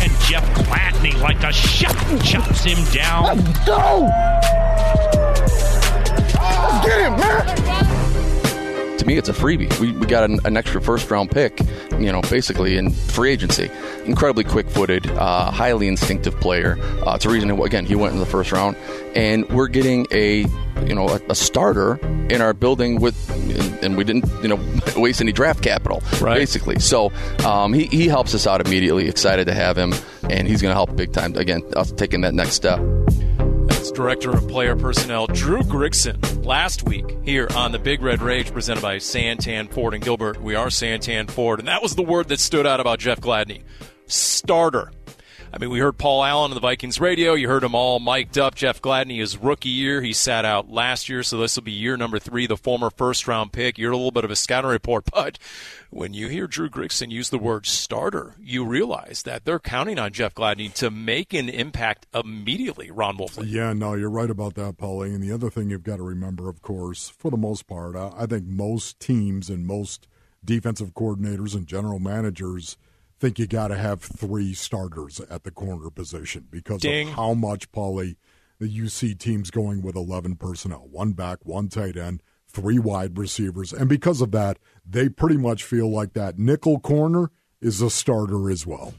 [0.00, 3.24] And Jeff Gladney, like a shot, chops him down.
[3.24, 4.08] Let's go!
[6.40, 7.79] Let's get him, man.
[9.10, 9.68] Me, it's a freebie.
[9.80, 11.60] We, we got an, an extra first round pick,
[11.98, 13.70] you know, basically in free agency.
[14.04, 16.78] Incredibly quick footed, uh, highly instinctive player.
[17.06, 18.76] Uh, it's a reason, again, he went in the first round.
[19.16, 20.42] And we're getting a,
[20.86, 21.98] you know, a, a starter
[22.30, 23.16] in our building with,
[23.82, 24.60] and we didn't, you know,
[24.96, 26.36] waste any draft capital, Right.
[26.36, 26.78] basically.
[26.78, 27.10] So
[27.44, 29.08] um, he, he helps us out immediately.
[29.08, 29.92] Excited to have him,
[30.28, 31.34] and he's going to help big time.
[31.36, 32.78] Again, us taking that next step.
[34.00, 38.80] Director of Player Personnel Dru Grigson last week here on the Big Red Rage presented
[38.80, 40.40] by Santan Ford and Gilbert.
[40.40, 43.62] We are Santan Ford, and that was the word that stood out about Jeff Gladney.
[44.06, 44.90] Starter.
[45.52, 47.34] I mean, we heard Paul Allen on the Vikings radio.
[47.34, 48.54] You heard him all mic'd up.
[48.54, 51.96] Jeff Gladney, his rookie year, he sat out last year, so this will be year
[51.96, 53.76] number three, the former first round pick.
[53.76, 55.38] You're a little bit of a scouting report, but
[55.90, 60.12] when you hear Dru Grigson use the word starter, you realize that they're counting on
[60.12, 63.46] Jeff Gladney to make an impact immediately, Ron Wolfley.
[63.48, 65.12] Yeah, no, you're right about that, Paulie.
[65.12, 68.26] And the other thing you've got to remember, of course, for the most part, I
[68.26, 70.06] think most teams and most
[70.44, 72.76] defensive coordinators and general managers
[73.20, 77.10] think you got to have three starters at the corner position because Ding.
[77.10, 78.16] of how much, Paulie,
[78.58, 83.72] you see teams going with 11 personnel one back, one tight end, three wide receivers.
[83.72, 87.30] And because of that, they pretty much feel like that nickel corner
[87.60, 88.94] is a starter as well.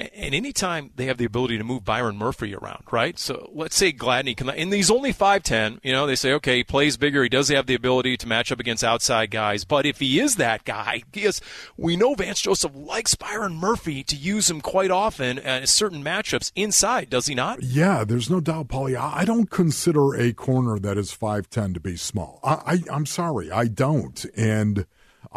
[0.00, 3.18] And anytime they have the ability to move Byron Murphy around, right?
[3.18, 6.64] So let's say Gladney can, and he's only 5'10, you know, they say, okay, he
[6.64, 7.22] plays bigger.
[7.22, 9.64] He does have the ability to match up against outside guys.
[9.64, 11.40] But if he is that guy, because
[11.76, 16.52] we know Vance Joseph likes Byron Murphy to use him quite often at certain matchups
[16.54, 17.62] inside, does he not?
[17.62, 18.96] Yeah, there's no doubt, Paulie.
[18.96, 22.38] I I don't consider a corner that is 5'10 to be small.
[22.44, 24.24] I, I, I'm sorry, I don't.
[24.36, 24.86] And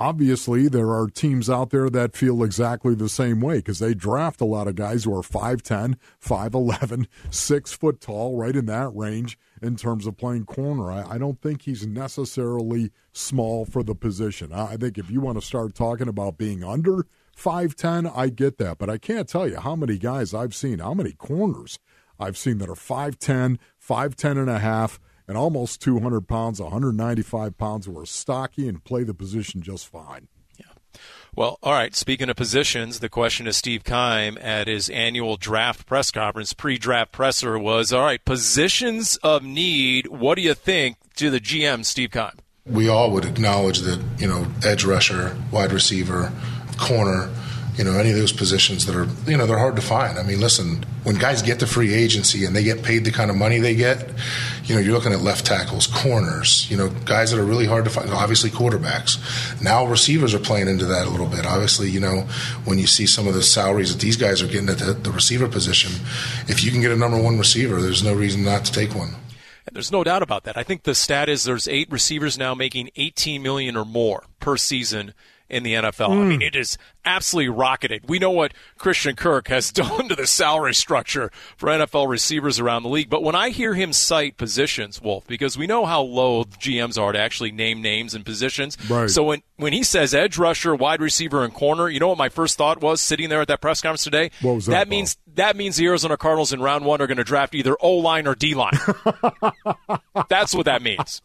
[0.02, 4.42] obviously, there are teams out there that feel exactly the same way because they draft
[4.42, 9.38] a lot of guys who are 5'10, 5'11, 6 foot tall, right in that range
[9.62, 10.92] in terms of playing corner.
[10.92, 14.52] I, I don't think he's necessarily small for the position.
[14.52, 17.06] I, I think if you want to start talking about being under
[17.38, 18.80] 5'10, I get that.
[18.80, 21.78] But I can't tell you how many guys I've seen, how many corners
[22.20, 25.00] I've seen that are 5'10, 5'10 and a half,
[25.32, 30.28] and almost 200 pounds, 195 pounds, who are stocky and play the position just fine.
[30.58, 30.66] Yeah.
[31.34, 31.96] Well, all right.
[31.96, 37.14] Speaking of positions, the question to Steve Keim at his annual draft press conference, pre-draft
[37.14, 40.08] presser, was, all right, positions of need.
[40.08, 42.32] What do you think to the GM, Steve Keim?
[42.66, 46.32] we all would acknowledge that you know edge rusher, wide receiver,
[46.78, 47.30] corner,
[47.76, 50.18] you know any of those positions that are you know they're hard to find.
[50.18, 53.30] I mean, listen, when guys get to free agency and they get paid the kind
[53.30, 54.10] of money they get,
[54.66, 57.86] you know you're looking at left tackles, corners, you know guys that are really hard
[57.86, 58.10] to find.
[58.10, 59.18] Obviously quarterbacks.
[59.62, 61.46] Now receivers are playing into that a little bit.
[61.46, 62.28] Obviously, you know
[62.66, 65.12] when you see some of the salaries that these guys are getting at the, the
[65.12, 65.92] receiver position,
[66.48, 69.16] if you can get a number one receiver, there's no reason not to take one.
[69.72, 70.58] There's no doubt about that.
[70.58, 74.58] I think the stat is there's eight receivers now making 18 million or more per
[74.58, 75.14] season
[75.52, 76.10] in the NFL.
[76.10, 76.42] I mean, hmm.
[76.42, 78.08] it is absolutely rocketed.
[78.08, 82.84] We know what Christian Kirk has done to the salary structure for NFL receivers around
[82.84, 83.10] the league.
[83.10, 87.12] But when I hear him cite positions, Wolf, because we know how low GMs are
[87.12, 88.78] to actually name names and positions.
[88.90, 89.10] Right.
[89.10, 92.30] So when, when he says edge rusher, wide receiver, and corner, you know what my
[92.30, 94.32] first thought was sitting there at that press conference today?
[94.42, 94.90] What was that, Paul?
[94.90, 97.96] means that means the Arizona Cardinals in round one are going to draft either O
[97.96, 98.74] line or D line.
[100.30, 101.22] That's what that means.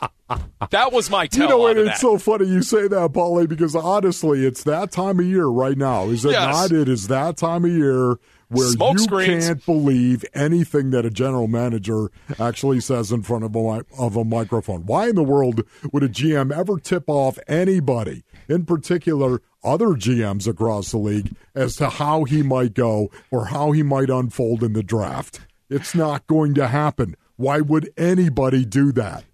[0.70, 1.76] That was my tell You know what?
[1.76, 2.00] on It's that.
[2.00, 3.74] so funny you say that, Paulie, eh, because
[4.24, 6.04] honestly, it's that time of year right now.
[6.08, 6.70] Is it Yes.
[6.70, 6.72] not?
[6.72, 8.16] It is that time of year
[8.48, 9.46] where Smoke you screens.
[9.46, 14.24] can't believe anything that a general manager actually says in front of a, of a
[14.24, 14.86] microphone.
[14.86, 20.46] Why in the world would a GM ever tip off anybody, in particular other GMs
[20.46, 24.72] across the league, as to how he might go or how he might unfold in
[24.74, 25.40] the draft?
[25.68, 27.16] It's not going to happen.
[27.36, 29.24] Why would anybody do that?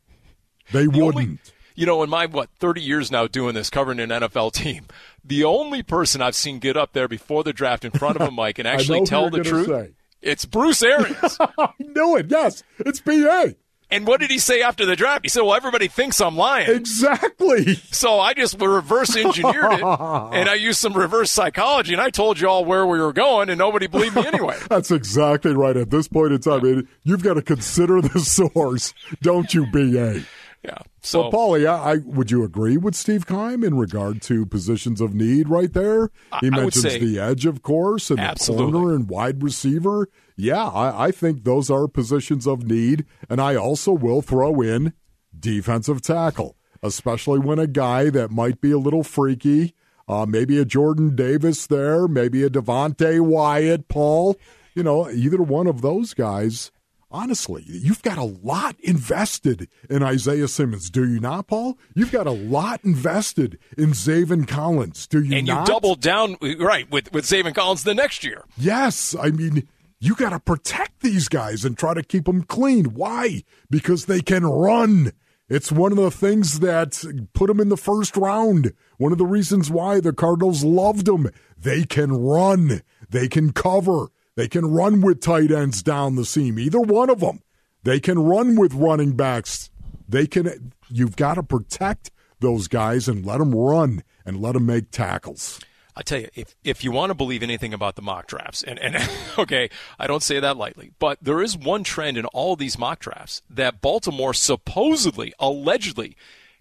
[0.72, 1.16] They The wouldn't.
[1.16, 1.38] only-
[1.74, 4.86] you know, in my what thirty years now doing this, covering an NFL team,
[5.24, 8.30] the only person I've seen get up there before the draft in front of a
[8.42, 9.90] mic and actually tell the truth, say.
[10.20, 11.36] it's Bruce Arians.
[11.58, 12.26] I knew it.
[12.30, 13.54] Yes, it's BA.
[13.90, 15.24] and what did he say after the draft?
[15.24, 17.74] He said, "Well, everybody thinks I'm lying." Exactly.
[17.90, 22.40] So I just reverse engineered it, and I used some reverse psychology, and I told
[22.40, 24.56] you all where we were going, and nobody believed me anyway.
[24.70, 25.76] That's exactly right.
[25.76, 30.22] At this point in time, it- you've got to consider the source, don't you, BA?
[30.64, 30.78] Yeah.
[31.04, 35.00] So well, Paulie, I, I would you agree with Steve Keim in regard to positions
[35.00, 36.10] of need right there?
[36.40, 38.66] He I mentions say- the edge, of course, and Absolutely.
[38.66, 40.08] the corner and wide receiver.
[40.36, 44.92] Yeah, I, I think those are positions of need, and I also will throw in
[45.38, 49.74] defensive tackle, especially when a guy that might be a little freaky,
[50.08, 54.36] uh, maybe a Jordan Davis there, maybe a Devonte Wyatt, Paul.
[54.74, 56.70] You know, either one of those guys.
[57.12, 61.78] Honestly, you've got a lot invested in Isaiah Simmons, do you not, Paul?
[61.94, 65.68] You've got a lot invested in Zaven Collins, do you and not?
[65.68, 68.44] you doubled down, right, with, with Zaven Collins the next year.
[68.56, 69.14] Yes.
[69.18, 69.68] I mean,
[70.00, 72.86] you got to protect these guys and try to keep them clean.
[72.86, 73.44] Why?
[73.70, 75.12] Because they can run.
[75.48, 78.72] It's one of the things that put them in the first round.
[78.96, 81.28] One of the reasons why the Cardinals loved them.
[81.58, 82.82] They can run.
[83.10, 84.08] They can cover.
[84.36, 86.58] They can run with tight ends down the seam.
[86.58, 87.42] Either one of them.
[87.82, 89.70] They can run with running backs.
[90.08, 90.72] They can.
[90.88, 95.60] You've got to protect those guys and let them run and let them make tackles.
[95.94, 98.78] I tell you, if if you want to believe anything about the mock drafts, and,
[98.78, 98.96] and
[99.38, 99.68] okay,
[99.98, 103.42] I don't say that lightly, but there is one trend in all these mock drafts
[103.50, 106.16] that Baltimore supposedly, allegedly,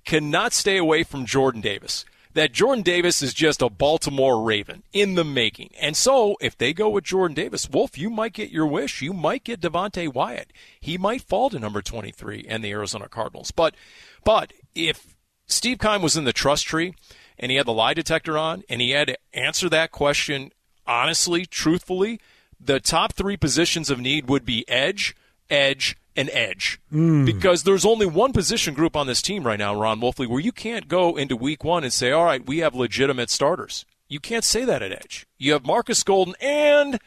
[0.06, 2.04] cannot stay away from Jordan Davis.
[2.34, 5.72] That Jordan Davis is just a Baltimore Raven in the making.
[5.80, 9.02] And so, if they go with Jordan Davis, Wolf, you might get your wish.
[9.02, 10.54] You might get Devonte Wyatt.
[10.80, 13.52] He might fall to number 23 and the Arizona Cardinals.
[13.52, 13.76] But,
[14.24, 15.16] but if
[15.46, 16.96] Steve Keim was in the trust tree,
[17.42, 20.52] and he had the lie detector on and he had to answer that question
[20.88, 22.20] honestly, truthfully,
[22.60, 25.16] the top three positions of need would be edge,
[25.50, 26.80] edge, and edge.
[26.92, 27.26] Mm.
[27.26, 30.52] Because there's only one position group on this team right now, Ron Wolfley, where you
[30.52, 33.86] can't go into week one and say, all right, we have legitimate starters.
[34.08, 35.26] You can't say that at edge.
[35.38, 37.00] You have Marcus Golden and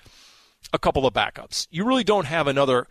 [0.73, 1.69] a couple of backups.
[1.71, 2.87] You really don't have another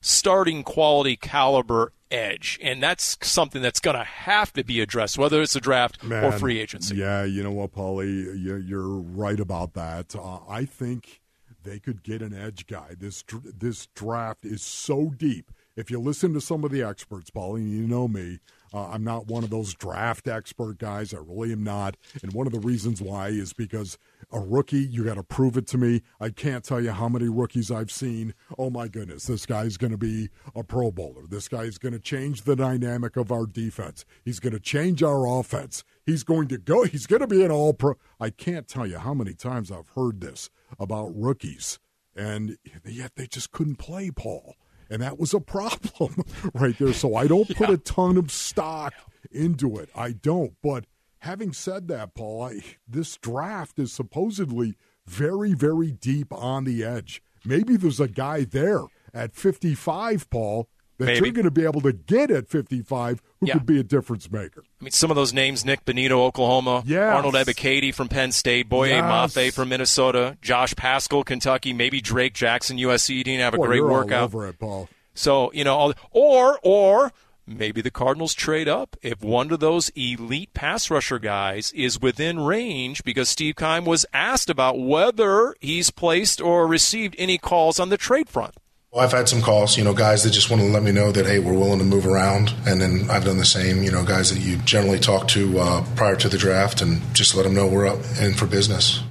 [0.00, 2.58] starting quality caliber edge.
[2.62, 6.24] And that's something that's going to have to be addressed, whether it's a draft Man,
[6.24, 6.96] or free agency.
[6.96, 10.16] Yeah, you know what, Paulie, you're, you're right about that.
[10.16, 11.20] Uh, I think
[11.64, 12.94] they could get an edge guy.
[12.98, 15.50] This this draft is so deep.
[15.78, 18.40] If you listen to some of the experts, Paulie, you know me.
[18.74, 21.14] Uh, I'm not one of those draft expert guys.
[21.14, 21.96] I really am not.
[22.20, 23.96] And one of the reasons why is because
[24.32, 26.02] a rookie, you got to prove it to me.
[26.18, 28.34] I can't tell you how many rookies I've seen.
[28.58, 31.28] Oh my goodness, this guy's going to be a Pro Bowler.
[31.28, 34.04] This guy's going to change the dynamic of our defense.
[34.24, 35.84] He's going to change our offense.
[36.04, 36.82] He's going to go.
[36.86, 37.94] He's going to be an All Pro.
[38.18, 41.78] I can't tell you how many times I've heard this about rookies,
[42.16, 44.56] and yet they just couldn't play, Paul
[44.90, 46.24] and that was a problem
[46.54, 46.92] right there.
[46.92, 47.74] So I don't put Yeah.
[47.74, 48.94] a ton of stock
[49.30, 49.88] into it.
[49.94, 50.54] I don't.
[50.62, 50.86] But
[51.18, 57.22] having said that, Paul, I, this draft is supposedly very, very deep on the edge.
[57.44, 58.82] Maybe there's a guy there
[59.14, 61.26] at 55, Paul, that Maybe.
[61.26, 63.54] you're going to be able to get at 55 who Yeah.
[63.54, 64.64] could be a difference maker.
[64.80, 67.14] I mean, some of those names: Nik Bonitto, Oklahoma; Yes.
[67.14, 69.04] Arnold Ebiketie from Penn State; Boye Yes.
[69.34, 73.22] Mafe from Minnesota; Josh Paschal, Kentucky; maybe Drake Jackson, USC.
[73.24, 74.24] Didn't have a Boy, great workout.
[74.24, 74.88] over it, Paul.
[75.14, 77.12] So you know, all, or or
[77.46, 82.38] maybe the Cardinals trade up if one of those elite pass rusher guys is within
[82.40, 87.88] range because Steve Keim was asked about whether he's placed or received any calls on
[87.88, 88.54] the trade front.
[88.90, 91.12] Well, I've had some calls, you know, guys that just want to let me know
[91.12, 92.54] that, hey, we're willing to move around.
[92.66, 95.84] And then I've done the same, you know, guys that you generally talk to uh,
[95.94, 99.02] prior to the draft and just let them know we're up in for business.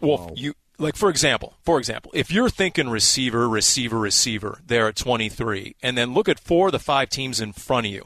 [0.00, 4.96] Well, you like for example, for example, if you're thinking receiver, receiver, receiver there at
[4.96, 8.04] 23, and then look at four of the five teams in front of you.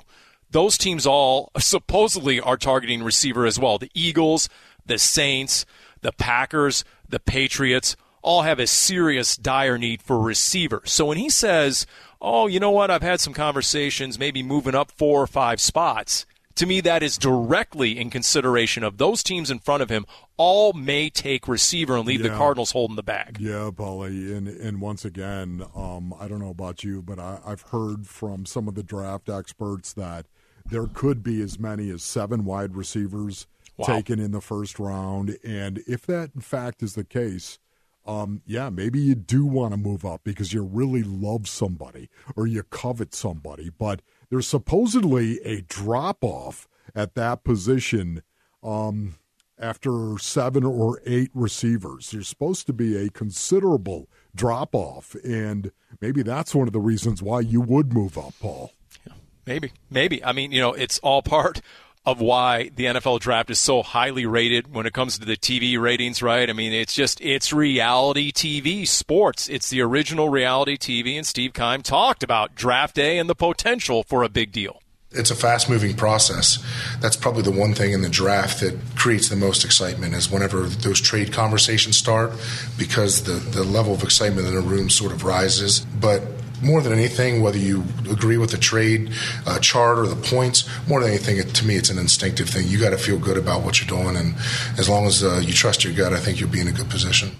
[0.50, 3.78] Those teams all supposedly are targeting receiver as well.
[3.78, 4.48] The Eagles,
[4.84, 5.64] the Saints,
[6.02, 10.82] the Packers, the Patriots all have a serious dire need for receiver.
[10.84, 11.86] So when he says,
[12.20, 12.90] "Oh, you know what?
[12.90, 17.18] I've had some conversations, maybe moving up four or five spots." To me, that is
[17.18, 20.06] directly in consideration of those teams in front of him.
[20.38, 23.38] All may take receiver and leave the Cardinals holding the bag.
[23.38, 27.62] Yeah, Paulie, and and once again, um, I don't know about you, but I, I've
[27.62, 30.26] heard from some of the draft experts that
[30.68, 33.46] there could be as many as seven wide receivers
[33.78, 33.86] Wow.
[33.96, 37.58] taken in the first round, and if that in fact is the case,
[38.06, 42.46] um, yeah, maybe you do want to move up because you really love somebody or
[42.46, 48.22] you covet somebody, but there's supposedly a drop off at that position.
[48.62, 49.16] Um,
[49.58, 52.10] after seven or eight receivers.
[52.10, 57.22] There's supposed to be a considerable drop off, and maybe that's one of the reasons
[57.22, 58.72] why you would move up, Paul.
[59.46, 60.22] Maybe, maybe.
[60.24, 61.60] I mean, you know, it's all part
[62.06, 65.78] of why the NFL draft is so highly rated when it comes to the TV
[65.78, 66.48] ratings, right?
[66.48, 69.48] I mean, it's just it's reality TV sports.
[69.48, 74.04] It's the original reality TV, and Steve Keim talked about draft day and the potential
[74.04, 74.80] for a big deal.
[75.10, 76.64] It's a fast moving process.
[77.00, 80.64] That's probably the one thing in the draft that creates the most excitement is whenever
[80.64, 82.32] those trade conversations start
[82.76, 85.80] because the, the level of excitement in the room sort of rises.
[85.80, 86.22] But
[86.62, 89.12] more than anything, whether you agree with the trade
[89.46, 92.66] uh, chart or the points, more than anything, it, to me, it's an instinctive thing.
[92.66, 94.34] You got to feel good about what you're doing, and
[94.78, 96.90] as long as uh, you trust your gut, I think you'll be in a good
[96.90, 97.30] position.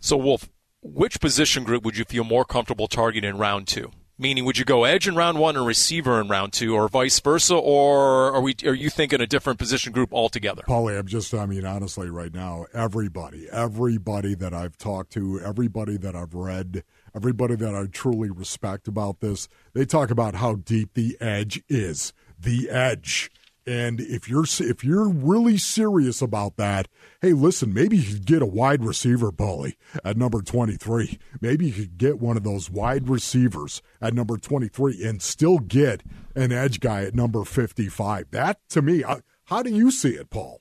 [0.00, 0.48] So, Wolf,
[0.82, 3.90] which position group would you feel more comfortable targeting in round two?
[4.18, 7.18] Meaning, would you go edge in round one and receiver in round two, or vice
[7.18, 8.54] versa, or are we?
[8.64, 10.62] Are you thinking a different position group altogether?
[10.68, 15.96] Paulie, I'm just, I mean, honestly, right now, everybody, everybody that I've talked to, everybody
[15.96, 16.84] that I've read,
[17.14, 22.12] everybody that I truly respect about this, they talk about how deep the edge is.
[22.38, 23.30] The edge.
[23.64, 26.88] And if you're if you're really serious about that,
[27.20, 31.18] hey, listen, maybe you could get a wide receiver, Bully, at number 23.
[31.40, 36.02] Maybe you could get one of those wide receivers at number 23 and still get
[36.34, 38.32] an edge guy at number 55.
[38.32, 39.04] That, to me,
[39.44, 40.60] how do you see it, Paul?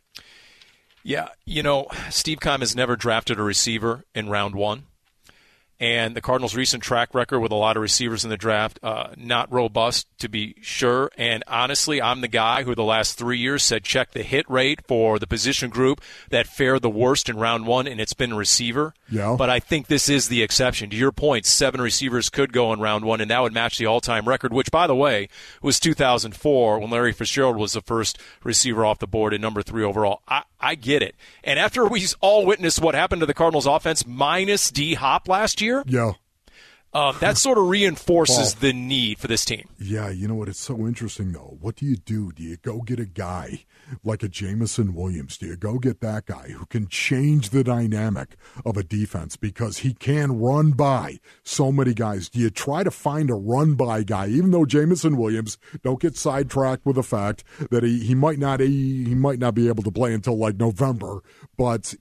[1.03, 4.83] Yeah, you know, Steve Keim has never drafted a receiver in round one
[5.81, 9.07] and the Cardinals' recent track record with a lot of receivers in the draft, uh,
[9.17, 11.09] not robust to be sure.
[11.17, 14.85] And honestly, I'm the guy who the last three years said check the hit rate
[14.87, 18.93] for the position group that fared the worst in round one, and it's been receiver.
[19.11, 19.35] Yeah.
[19.37, 20.89] But I think this is the exception.
[20.89, 23.85] To your point, seven receivers could go in round one, and that would match the
[23.85, 25.27] all-time record, which, by the way,
[25.61, 29.83] was 2004 when Larry Fitzgerald was the first receiver off the board at number three
[29.83, 30.21] overall.
[30.27, 31.15] I, I get it.
[31.43, 35.61] And after we all witnessed what happened to the Cardinals offense minus D Hop last
[35.61, 36.13] year, yeah.
[36.93, 39.69] Um, that sort of reinforces the need for this team.
[39.79, 40.49] Yeah, you know what?
[40.49, 41.57] It's so interesting, though.
[41.61, 42.33] What do you do?
[42.33, 43.63] Do you go get a guy
[44.03, 45.37] like a Jameson Williams?
[45.37, 48.35] Do you go get that guy who can change the dynamic
[48.65, 52.27] of a defense because he can run by so many guys?
[52.27, 56.17] Do you try to find a run by guy, even though Jameson Williams don't get
[56.17, 59.83] sidetracked with the fact that he, he might not he, he might not be able
[59.83, 61.21] to play until like November,
[61.57, 61.95] but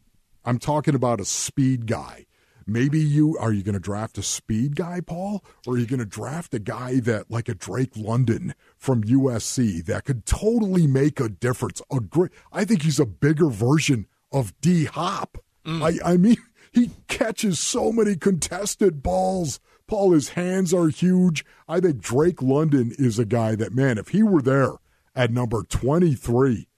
[0.44, 2.26] I'm talking about a speed guy
[2.66, 6.00] maybe you are you going to draft a speed guy, Paul, or are you going
[6.00, 11.20] to draft a guy that like a Drake London from USC that could totally make
[11.20, 11.82] a difference?
[11.90, 15.38] A great, I think he's a bigger version of D Hop.
[15.66, 16.00] Mm.
[16.04, 16.36] I, I mean,
[16.72, 19.60] he catches so many contested balls.
[19.86, 21.44] Paul, his hands are huge.
[21.68, 24.74] I think Drake London is a guy that, man, if he were there
[25.16, 26.68] at number 23,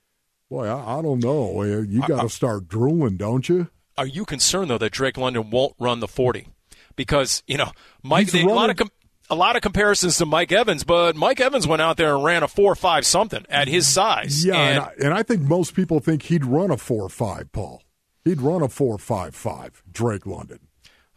[0.49, 1.63] boy, I, I don't know.
[1.63, 3.69] You got to start drooling, don't you?
[3.97, 6.49] Are you concerned though that Drake London won't run the 40?
[6.97, 7.73] Because you know,
[8.03, 8.91] Mike, they, a lot of com-
[9.31, 12.43] a lot of comparisons to Mike Evans, but Mike Evans went out there and ran
[12.43, 14.45] a four five something at his size.
[14.45, 17.51] Yeah, and, and, I, and I think most people think he'd run a four five.
[17.53, 17.83] Paul,
[18.25, 19.83] he'd run a four five five.
[19.91, 20.69] Drake London.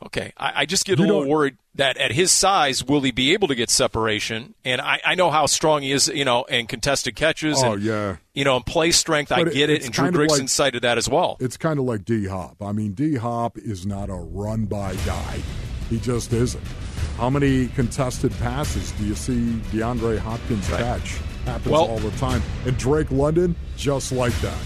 [0.06, 3.34] Okay, I, I just get a little worried that at his size, will he be
[3.34, 4.54] able to get separation?
[4.64, 7.64] And I, I know how strong he is, you know, and contested catches.
[7.64, 9.30] Oh and, yeah, you know, and play strength.
[9.30, 11.38] But I get it, and Dru Grigson like, cited that as well.
[11.40, 12.62] It's kind of like D Hop.
[12.62, 15.42] I mean, D Hop is not a run by guy.
[15.90, 16.64] He just isn't.
[17.18, 20.82] How many contested passes do you see DeAndre Hopkins right.
[20.82, 21.18] catch?
[21.46, 22.44] Happens well, all the time.
[22.66, 24.58] And Drake London, just like that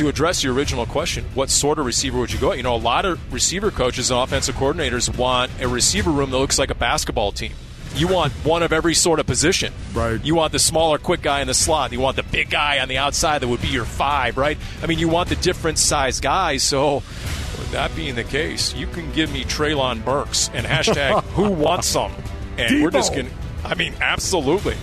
[0.00, 2.52] to address your original question, what sort of receiver would you go?
[2.52, 2.56] At?
[2.56, 6.38] You know, a lot of receiver coaches and offensive coordinators want a receiver room that
[6.38, 7.52] looks like a basketball team.
[7.94, 9.74] You want one of every sort of position.
[9.92, 10.24] Right.
[10.24, 11.92] You want the smaller, quick guy in the slot.
[11.92, 14.56] You want the big guy on the outside that would be your five, right?
[14.82, 16.62] I mean, you want the different size guys.
[16.62, 21.50] So, with that being the case, you can give me Treylon Burks and hashtag who
[21.50, 22.12] wants some.
[22.56, 22.82] And Deebo.
[22.84, 23.32] we're just going to,
[23.64, 24.76] I mean, absolutely.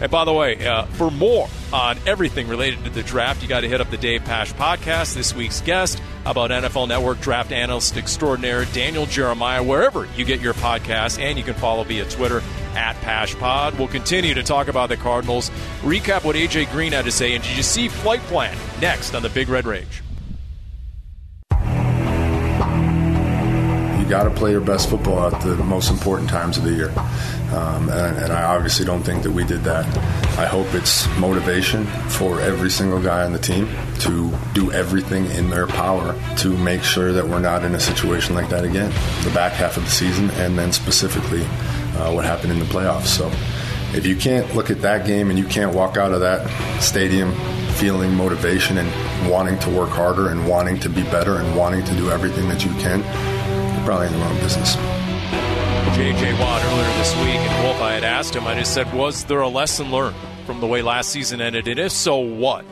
[0.00, 3.60] And by the way, uh, for more on everything related to the draft, you got
[3.60, 5.14] to hit up the Dave Pasch podcast.
[5.14, 10.54] This week's guest about NFL Network draft analyst extraordinaire Daniel Jeremiah, wherever you get your
[10.54, 12.42] podcast, and you can follow via Twitter
[12.74, 13.78] at PaschPod.
[13.78, 17.44] We'll continue to talk about the Cardinals, recap what AJ Green had to say, and
[17.44, 20.02] did you see Flight Plan next on the Big Red Rage?
[24.10, 26.90] Got to play your best football at the most important times of the year.
[27.54, 29.84] Um, and, and, I obviously don't think that we did that.
[30.38, 33.68] I hope it's motivation for every single guy on the team
[34.00, 38.34] to do everything in their power to make sure that we're not in a situation
[38.34, 38.92] like that again.
[39.24, 43.06] The back half of the season, and then specifically uh, what happened in the playoffs.
[43.06, 43.28] So
[43.96, 46.48] if you can't look at that game and you can't walk out of that
[46.80, 47.32] stadium
[47.72, 51.94] feeling motivation and wanting to work harder and wanting to be better and wanting to
[51.96, 53.02] do everything that you can,
[53.90, 54.74] probably in the wrong business.
[55.96, 56.34] J.J.
[56.34, 59.40] Watt earlier this week, and Wolf, I had asked him, I just said, was there
[59.40, 60.14] a lesson learned
[60.46, 61.66] from the way last season ended?
[61.66, 62.64] And if so, what?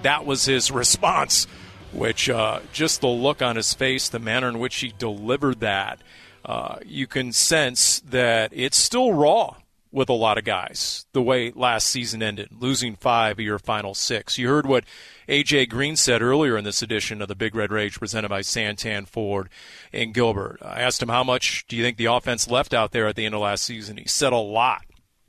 [0.00, 1.46] That was his response,
[1.92, 6.00] which uh, just the look on his face, the manner in which he delivered that,
[6.46, 9.56] uh, you can sense that it's still raw
[9.92, 13.94] with a lot of guys the way last season ended, losing five of your final
[13.94, 14.38] six.
[14.38, 14.84] You heard what
[15.28, 15.66] A.J.
[15.66, 19.48] Green said earlier in this edition of the Big Red Rage presented by Santan Ford
[19.92, 20.58] and Gilbert.
[20.62, 23.24] I asked him, How much do you think the offense left out there at the
[23.24, 23.96] end of last season?
[23.96, 24.82] He said, A lot.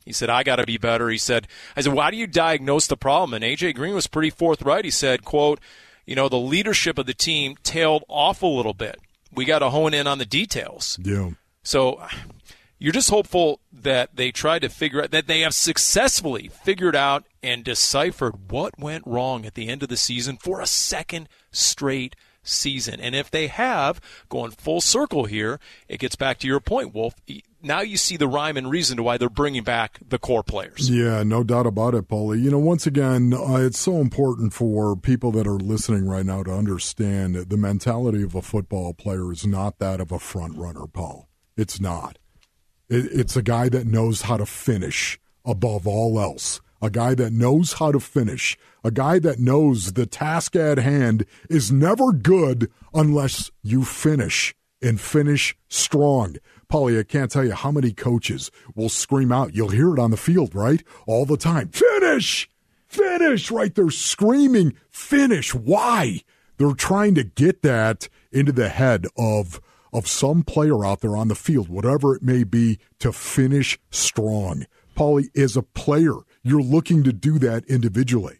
[0.05, 1.09] He said, I got to be better.
[1.09, 3.33] He said, I said, Why do you diagnose the problem?
[3.33, 3.73] And A.J.
[3.73, 4.85] Green was pretty forthright.
[4.85, 5.59] He said, quote,
[6.05, 8.97] you know, the leadership of the team tailed off a little bit
[9.37, 10.99] we got to hone in on the details.
[11.01, 11.31] Yeah.
[11.63, 12.01] So
[12.80, 17.25] you're just hopeful that they tried to figure out that they have successfully figured out
[17.41, 22.15] and deciphered what went wrong at the end of the season for a second straight
[22.43, 22.99] season.
[22.99, 23.99] And if they have,
[24.30, 27.15] going full circle here, it gets back to your point, Wolf.
[27.61, 30.89] Now you see the rhyme and reason to why they're bringing back the core players.
[30.89, 32.41] Yeah, no doubt about it, Paulie.
[32.41, 36.43] You know, once again, uh, it's so important for people that are listening right now
[36.43, 40.55] to understand that the mentality of a football player is not that of a front
[40.57, 41.28] runner, Paul.
[41.57, 42.19] It's not.
[42.89, 46.61] It, it's a guy that knows how to finish above all else.
[46.81, 48.57] A guy that knows how to finish.
[48.83, 55.01] A guy that knows the task at hand is never good unless you finish and
[55.01, 56.35] finish strong.
[56.71, 59.55] Paulie, I can't tell you how many coaches will scream out.
[59.55, 60.83] You'll hear it on the field, right?
[61.07, 61.69] All the time.
[61.69, 62.49] Finish!
[62.88, 63.49] Finish!
[63.49, 63.73] Right?
[63.73, 65.55] They're screaming, finish.
[65.55, 66.21] Why?
[66.57, 69.61] They're trying to get that into the head of
[69.97, 74.65] of some player out there on the field, whatever it may be, to finish strong.
[74.95, 78.39] Paulie, as a player, you're looking to do that individually,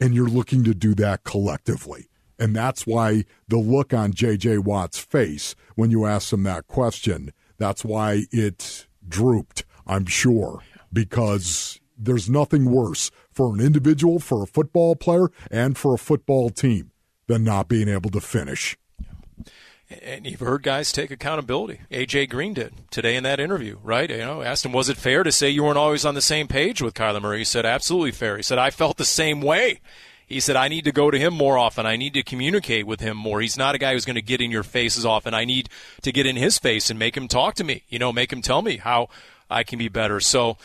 [0.00, 2.08] and you're looking to do that collectively.
[2.40, 4.58] And that's why the look on J.J.
[4.58, 10.60] Watt's face when you asked him that question, that's why it drooped, I'm sure,
[10.92, 16.50] because there's nothing worse for an individual, for a football player, and for a football
[16.50, 16.90] team
[17.26, 18.76] than not being able to finish.
[19.90, 21.80] And you've heard guys take accountability.
[21.90, 24.08] AJ Green did today in that interview, right?
[24.08, 26.46] You know, asked him, was it fair to say you weren't always on the same
[26.46, 27.38] page with Kyler Murray?
[27.38, 28.36] He said, absolutely fair.
[28.36, 29.80] He said, I felt the same way.
[30.28, 31.86] He said, I need to go to him more often.
[31.86, 33.40] I need to communicate with him more.
[33.40, 35.34] He's not a guy who's going to get in your face as often.
[35.34, 35.68] I need
[36.02, 38.42] to get in his face and make him talk to me, you know, make him
[38.42, 39.08] tell me how
[39.50, 40.20] I can be better.
[40.20, 40.56] So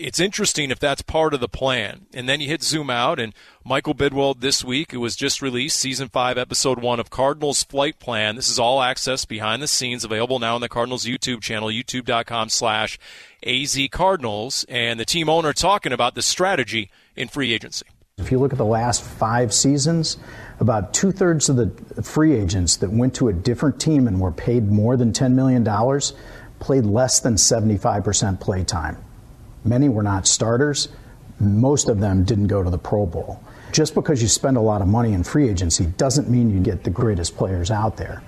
[0.00, 2.06] it's interesting if that's part of the plan.
[2.14, 3.34] And then you hit zoom out, and
[3.64, 7.98] Michael Bidwill this week, it was just released, season five, episode one of Cardinals Flight
[7.98, 8.36] Plan.
[8.36, 12.48] This is all access behind the scenes, available now on the Cardinals YouTube channel, youtube.com
[12.48, 12.98] slash
[13.46, 14.64] AZ Cardinals.
[14.68, 17.86] And the team owner talking about the strategy in free agency.
[18.16, 20.18] If you look at the last five seasons,
[20.58, 24.32] about two thirds of the free agents that went to a different team and were
[24.32, 25.64] paid more than $10 million
[26.58, 29.02] played less than 75% play time.
[29.64, 30.88] Many were not starters.
[31.38, 33.42] Most of them didn't go to the Pro Bowl.
[33.72, 36.84] Just because you spend a lot of money in free agency doesn't mean you get
[36.84, 38.22] the greatest players out there.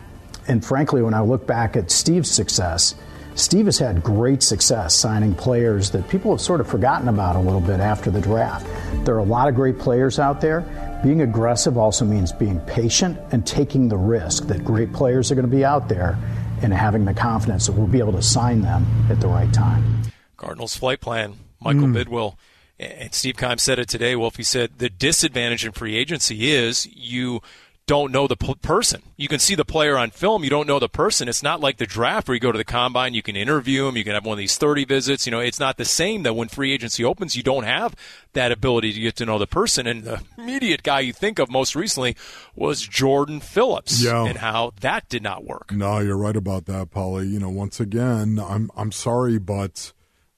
[0.48, 2.94] And frankly, when I look back at Steve's success,
[3.34, 7.40] Steve has had great success signing players that people have sort of forgotten about a
[7.40, 8.66] little bit after the draft.
[9.04, 10.60] There are a lot of great players out there.
[11.02, 15.48] Being aggressive also means being patient and taking the risk that great players are going
[15.48, 16.18] to be out there
[16.60, 20.02] and having the confidence that we'll be able to sign them at the right time.
[20.43, 22.05] Cardinals flight plan, Michael mm.
[22.05, 22.36] Bidwill.
[22.78, 24.16] And Steve Keim said it today.
[24.16, 27.40] Wolf, he said the disadvantage in free agency is you
[27.86, 29.03] don't know the p- person.
[29.16, 31.28] You can see the player on film, you don't know the person.
[31.28, 33.97] It's not like the draft where you go to the combine, you can interview him,
[33.97, 35.26] you can have one of these 30 visits.
[35.26, 37.95] You know, it's not the same that when free agency opens, you don't have
[38.32, 39.86] that ability to get to know the person.
[39.86, 42.16] And the immediate guy you think of most recently
[42.57, 44.24] was Jordan Phillips yeah.
[44.24, 45.72] and how that did not work.
[45.72, 47.30] No, you're right about that, Paulie.
[47.30, 49.93] You know, once again, I'm I'm sorry, but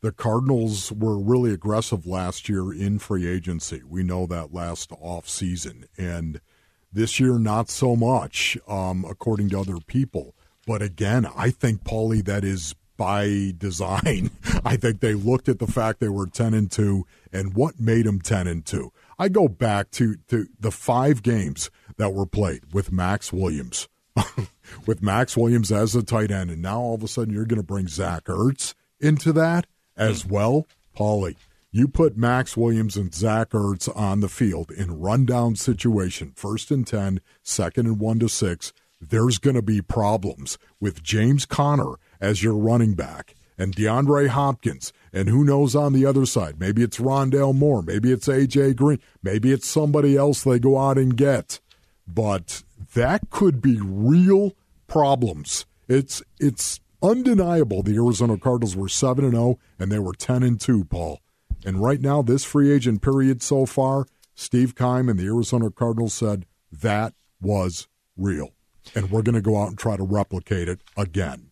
[0.05, 3.83] the Cardinals were really aggressive last year in free agency.
[3.89, 6.41] We know that last off season and–
[6.95, 10.35] this year, not so much, um, according to other people.
[10.67, 14.31] But again, I think, Paulie, that is by design.
[14.65, 18.07] I think they looked at the fact they were 10 and 2 and what made
[18.07, 18.93] them 10 and 2.
[19.19, 23.89] I go back to, to the five games that were played with Maxx Williams.
[24.87, 27.61] with Maxx Williams as a tight end, and now all of a sudden you're going
[27.61, 30.32] to bring Zach Ertz into that as hmm.
[30.32, 30.66] well.
[30.97, 31.36] Paulie,
[31.72, 36.86] you put Maxx Williams and Zach Ertz on the field in rundown situation, first and
[36.86, 42.42] 10, second and 1 to 6, there's going to be problems with James Conner as
[42.42, 44.92] your running back and DeAndre Hopkins.
[45.12, 46.59] And who knows on the other side?
[46.59, 47.82] Maybe it's Rondale Moore.
[47.82, 48.74] Maybe it's A.J.
[48.74, 49.01] Green.
[49.22, 51.61] Maybe it's somebody else they go out and get.
[52.07, 52.62] But
[52.95, 54.53] that could be real
[54.86, 55.66] problems.
[55.88, 60.61] It's it's undeniable the Arizona Cardinals were 7 and 0 and they were 10 and
[60.61, 61.21] 2, Paul.
[61.65, 66.15] And right now, this free agent period so far, Steve Keim and the Arizona Cardinals
[66.15, 68.51] said that was real.
[68.95, 71.51] And we're going to go out and try to replicate it again.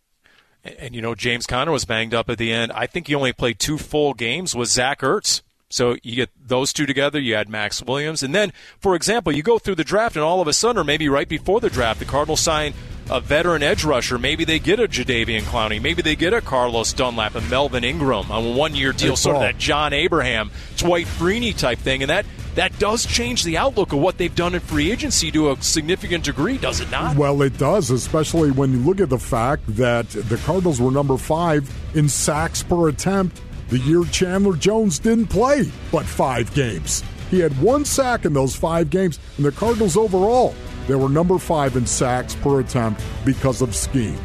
[0.65, 2.73] And, and, you know, James Conner was banged up at the end.
[2.73, 5.43] I think he only played two full games with Zach Ertz.
[5.71, 8.23] So you get those two together, you add Maxx Williams.
[8.23, 10.85] And then, for example, you go through the draft, and all of a sudden, or
[10.85, 12.75] maybe right before the draft, the Cardinals sign
[13.11, 14.19] a veteran edge rusher.
[14.19, 15.81] Maybe they get a Jadeveon Clowney.
[15.81, 19.37] Maybe they get a Carlos Dunlap, a Melvin Ingram on a one year deal, sort
[19.37, 22.03] of that John Abraham, Dwight Freeney type thing.
[22.03, 25.51] And that that does change the outlook of what they've done in free agency to
[25.51, 27.17] a significant degree, does it not?
[27.17, 31.17] Well, it does, especially when you look at the fact that the Cardinals were number
[31.17, 33.41] five in sacks per attempt
[33.73, 37.03] the year Chandler Jones didn't play but five games.
[37.31, 40.55] He had one sack in those five games, and the Cardinals overall,
[40.87, 44.19] they were number five in sacks per attempt because of scheme.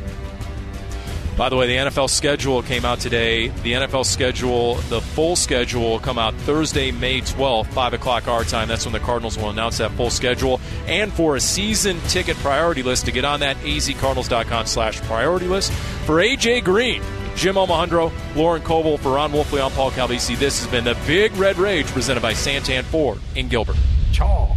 [1.37, 3.49] By the way, the NFL schedule came out today.
[3.49, 8.43] The NFL schedule, the full schedule, will come out Thursday, May 12th, 5 o'clock our
[8.43, 8.67] time.
[8.67, 10.59] That's when the Cardinals will announce that full schedule.
[10.87, 15.71] And for a season ticket priority list, to get on that, azcardinals.com slash priority list.
[16.07, 17.03] For AJ Green,
[17.35, 20.35] Jim Omahundro, Lauren Coble, for Ron Wolfley, I'm Paul Calvisi.
[20.39, 23.75] This has been the Big Red Rage presented by Santan Ford in Gilbert.
[24.11, 24.56] Chaw.